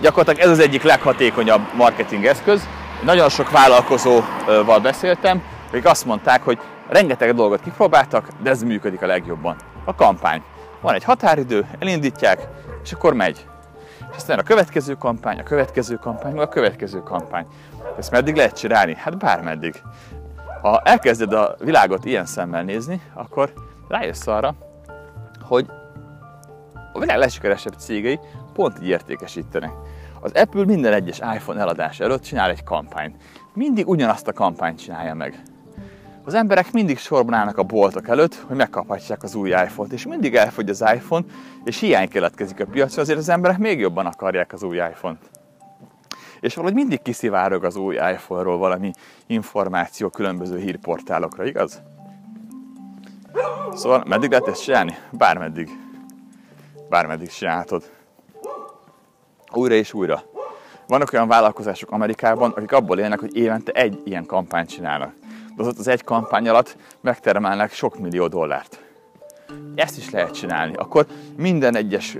Gyakorlatilag 0.00 0.46
ez 0.48 0.50
az 0.50 0.58
egyik 0.58 0.82
leghatékonyabb 0.82 1.74
marketing 1.76 2.24
eszköz. 2.24 2.68
Nagyon 3.04 3.28
sok 3.28 3.50
vállalkozóval 3.50 4.78
beszéltem, 4.82 5.42
akik 5.68 5.84
azt 5.84 6.04
mondták, 6.04 6.42
hogy 6.42 6.58
rengeteg 6.88 7.34
dolgot 7.34 7.62
kipróbáltak, 7.62 8.28
de 8.42 8.50
ez 8.50 8.62
működik 8.62 9.02
a 9.02 9.06
legjobban. 9.06 9.56
A 9.84 9.94
kampány. 9.94 10.42
Van 10.80 10.94
egy 10.94 11.04
határidő, 11.04 11.66
elindítják, 11.78 12.48
és 12.82 12.92
akkor 12.92 13.14
megy. 13.14 13.46
Aztán 14.14 14.38
a 14.38 14.42
következő 14.42 14.94
kampány, 14.94 15.38
a 15.38 15.42
következő 15.42 15.94
kampány, 15.94 16.38
a 16.38 16.48
következő 16.48 17.02
kampány. 17.02 17.46
Ezt 17.98 18.10
meddig 18.10 18.36
lehet 18.36 18.58
csinálni? 18.58 18.94
Hát 18.94 19.18
bármeddig. 19.18 19.82
Ha 20.62 20.80
elkezded 20.84 21.32
a 21.32 21.56
világot 21.58 22.04
ilyen 22.04 22.26
szemmel 22.26 22.62
nézni, 22.62 23.00
akkor 23.14 23.52
rájössz 23.88 24.26
arra, 24.26 24.54
hogy 25.40 25.66
a 26.92 26.98
világ 26.98 27.18
legsikeresebb 27.18 27.74
cégei 27.78 28.18
pont 28.52 28.78
így 28.82 28.88
értékesítenek. 28.88 29.72
Az 30.20 30.32
Apple 30.32 30.64
minden 30.64 30.92
egyes 30.92 31.18
iPhone 31.18 31.60
eladás 31.60 32.00
előtt 32.00 32.22
csinál 32.22 32.50
egy 32.50 32.64
kampányt. 32.64 33.22
Mindig 33.54 33.88
ugyanazt 33.88 34.28
a 34.28 34.32
kampányt 34.32 34.80
csinálja 34.82 35.14
meg. 35.14 35.42
Az 36.24 36.34
emberek 36.34 36.72
mindig 36.72 36.98
sorban 36.98 37.34
állnak 37.34 37.58
a 37.58 37.62
boltok 37.62 38.08
előtt, 38.08 38.34
hogy 38.34 38.56
megkaphatják 38.56 39.22
az 39.22 39.34
új 39.34 39.48
iPhone-t, 39.48 39.92
és 39.92 40.06
mindig 40.06 40.34
elfogy 40.34 40.68
az 40.68 40.84
iPhone, 40.94 41.24
és 41.64 41.80
hiány 41.80 42.08
keletkezik 42.08 42.60
a 42.60 42.66
piacra, 42.66 43.02
azért 43.02 43.18
az 43.18 43.28
emberek 43.28 43.58
még 43.58 43.78
jobban 43.78 44.06
akarják 44.06 44.52
az 44.52 44.62
új 44.62 44.76
iPhone-t. 44.76 45.30
És 46.40 46.54
valahogy 46.54 46.76
mindig 46.76 47.02
kiszivárog 47.02 47.64
az 47.64 47.76
új 47.76 47.94
iPhone-ról 47.94 48.58
valami 48.58 48.90
információ 49.26 50.08
különböző 50.08 50.58
hírportálokra, 50.58 51.44
igaz? 51.44 51.82
Szóval 53.74 54.04
meddig 54.06 54.30
lehet 54.30 54.48
ezt 54.48 54.62
csinálni? 54.62 54.96
Bármeddig 55.10 55.70
bármeddig 56.90 57.28
csinálhatod. 57.28 57.90
Újra 59.52 59.74
és 59.74 59.94
újra. 59.94 60.22
Vannak 60.86 61.12
olyan 61.12 61.28
vállalkozások 61.28 61.90
Amerikában, 61.90 62.50
akik 62.50 62.72
abból 62.72 62.98
élnek, 62.98 63.18
hogy 63.18 63.36
évente 63.36 63.72
egy 63.72 64.00
ilyen 64.04 64.26
kampányt 64.26 64.68
csinálnak. 64.68 65.14
De 65.56 65.62
az 65.62 65.78
az 65.78 65.88
egy 65.88 66.04
kampány 66.04 66.48
alatt 66.48 66.76
megtermelnek 67.00 67.72
sok 67.72 67.98
millió 67.98 68.26
dollárt. 68.26 68.80
Ezt 69.74 69.96
is 69.98 70.10
lehet 70.10 70.34
csinálni. 70.34 70.74
Akkor 70.74 71.06
minden 71.36 71.76
egyes 71.76 72.18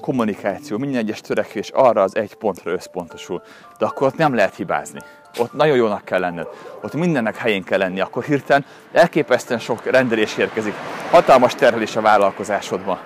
kommunikáció, 0.00 0.78
minden 0.78 1.00
egyes 1.00 1.20
törekvés 1.20 1.70
arra 1.70 2.02
az 2.02 2.16
egy 2.16 2.34
pontra 2.34 2.70
összpontosul. 2.70 3.42
De 3.78 3.86
akkor 3.86 4.06
ott 4.06 4.16
nem 4.16 4.34
lehet 4.34 4.54
hibázni. 4.54 5.00
ott 5.38 5.52
nagyon 5.52 5.76
jónak 5.76 6.04
kell 6.04 6.20
lenned, 6.20 6.46
ott 6.82 6.94
mindennek 6.94 7.36
helyén 7.36 7.62
kell 7.62 7.78
lenni, 7.78 8.00
akkor 8.00 8.24
hirtelen 8.24 8.64
elképesztően 8.92 9.60
sok 9.60 9.84
rendelés 9.84 10.36
érkezik, 10.36 10.74
hatalmas 11.10 11.54
terhelés 11.54 11.96
a 11.96 12.00
vállalkozásodba. 12.00 13.00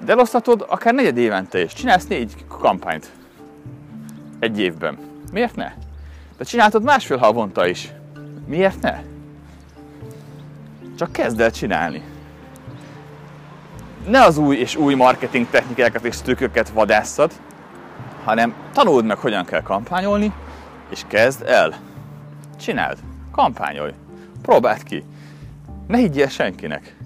De 0.00 0.12
elosztatod 0.12 0.64
akár 0.68 0.94
negyed 0.94 1.16
évente 1.16 1.62
is, 1.62 1.72
csinálsz 1.72 2.06
négy 2.06 2.44
kampányt 2.48 3.10
egy 4.38 4.60
évben. 4.60 4.98
Miért 5.32 5.56
ne? 5.56 5.72
De 6.36 6.44
csináltad 6.44 6.82
másfél 6.82 7.16
havonta 7.16 7.66
is. 7.66 7.92
Miért 8.48 8.82
ne? 8.82 9.02
Csak 10.96 11.12
kezd 11.12 11.40
el 11.40 11.50
csinálni. 11.50 12.02
Ne 14.06 14.24
az 14.24 14.38
új 14.38 14.56
és 14.56 14.76
új 14.76 14.94
marketing 14.94 15.46
technikákat 15.50 16.04
és 16.04 16.16
trükköket 16.16 16.68
vadásszad, 16.68 17.32
hanem 18.24 18.54
tanuld 18.72 19.04
meg, 19.04 19.18
hogyan 19.18 19.44
kell 19.44 19.62
kampányolni, 19.62 20.32
és 20.90 21.02
kezd 21.06 21.42
el. 21.42 21.74
Csináld, 22.60 22.98
kampányolj, 23.32 23.92
próbáld 24.42 24.82
ki. 24.82 25.04
Ne 25.86 25.96
higgyél 25.96 26.28
senkinek. 26.28 26.96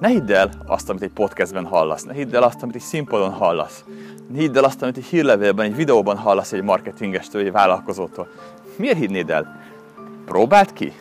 Ne 0.00 0.08
hidd 0.08 0.32
el 0.32 0.50
azt, 0.66 0.90
amit 0.90 1.02
egy 1.02 1.10
podcastben 1.10 1.64
hallasz, 1.64 2.02
ne 2.02 2.12
hidd 2.12 2.34
el 2.34 2.42
azt, 2.42 2.62
amit 2.62 2.74
egy 2.74 2.80
színpadon 2.80 3.32
hallasz. 3.32 3.84
Ne 4.32 4.38
hidd 4.38 4.56
el 4.56 4.64
azt, 4.64 4.82
amit 4.82 4.96
egy 4.96 5.04
hírlevélben, 5.04 5.66
egy 5.66 5.76
videóban 5.76 6.16
hallasz 6.16 6.52
egy 6.52 6.62
marketingestől, 6.62 7.42
egy 7.42 7.52
vállalkozótól. 7.52 8.28
Miért 8.76 8.98
hinnéd 8.98 9.30
el? 9.30 9.64
Próbáld 10.26 10.72
ki. 10.72 10.92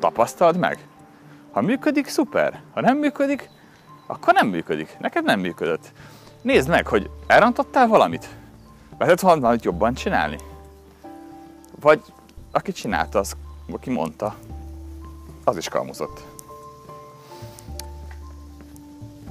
Tapasztald 0.00 0.56
meg. 0.56 0.86
Ha 1.50 1.60
működik, 1.60 2.06
szuper. 2.06 2.62
Ha 2.74 2.80
nem 2.80 2.96
működik, 2.96 3.50
akkor 4.06 4.34
nem 4.34 4.48
működik. 4.48 4.96
Neked 5.00 5.24
nem 5.24 5.40
működött. 5.40 5.92
Nézd 6.42 6.68
meg, 6.68 6.86
hogy 6.86 7.10
elrontottál 7.26 7.86
valamit. 7.86 8.28
Lehet 8.98 9.20
valamit 9.20 9.64
jobban 9.64 9.94
csinálni. 9.94 10.36
Vagy 11.80 12.02
aki 12.50 12.72
csinálta, 12.72 13.18
az, 13.18 13.32
aki 13.70 13.90
mondta, 13.90 14.34
az 15.44 15.56
is 15.56 15.68
kalmuzott. 15.68 16.24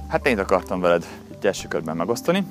Hát 0.08 0.26
én 0.26 0.38
akartam 0.38 0.80
veled 0.80 1.06
itt 1.30 1.44
első 1.44 1.68
körben 1.68 1.96
megosztani 1.96 2.46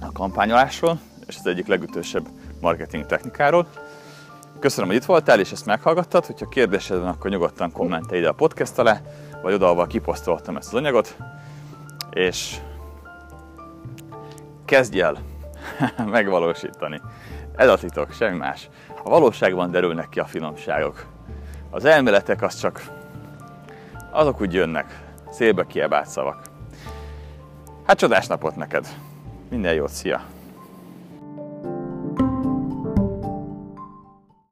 a 0.00 0.12
kampányolásról, 0.12 0.98
és 1.26 1.36
az 1.38 1.46
egyik 1.46 1.66
legütősebb 1.66 2.28
marketing 2.60 3.06
technikáról. 3.06 3.68
Köszönöm, 4.64 4.88
hogy 4.88 4.98
itt 4.98 5.04
voltál, 5.04 5.40
és 5.40 5.52
ezt 5.52 5.66
meghallgattad. 5.66 6.26
Hogyha 6.26 6.48
kérdésed 6.48 6.98
van, 6.98 7.08
akkor 7.08 7.30
nyugodtan 7.30 7.72
kommentelj 7.72 8.20
ide 8.20 8.28
a 8.28 8.32
podcast 8.32 8.78
alá, 8.78 9.00
vagy 9.42 9.54
oda, 9.54 9.68
ahol 9.68 9.86
kiposztoltam 9.86 10.56
ezt 10.56 10.68
az 10.68 10.74
anyagot. 10.74 11.16
És 12.10 12.56
kezdj 14.64 15.00
el 15.00 15.18
megvalósítani. 16.06 17.00
Ez 17.56 17.68
a 17.68 17.76
titok, 17.76 18.12
semmi 18.12 18.36
más. 18.36 18.68
A 19.02 19.08
valóságban 19.08 19.70
derülnek 19.70 20.08
ki 20.08 20.20
a 20.20 20.24
finomságok. 20.24 21.06
Az 21.70 21.84
elméletek 21.84 22.42
az 22.42 22.60
csak 22.60 22.82
azok 24.10 24.40
úgy 24.40 24.54
jönnek, 24.54 25.00
szélbe 25.30 25.66
kiebált 25.66 26.08
szavak. 26.08 26.42
Hát 27.86 27.98
csodás 27.98 28.26
napot 28.26 28.56
neked! 28.56 28.86
Minden 29.50 29.74
jót, 29.74 29.90
szia! 29.90 30.33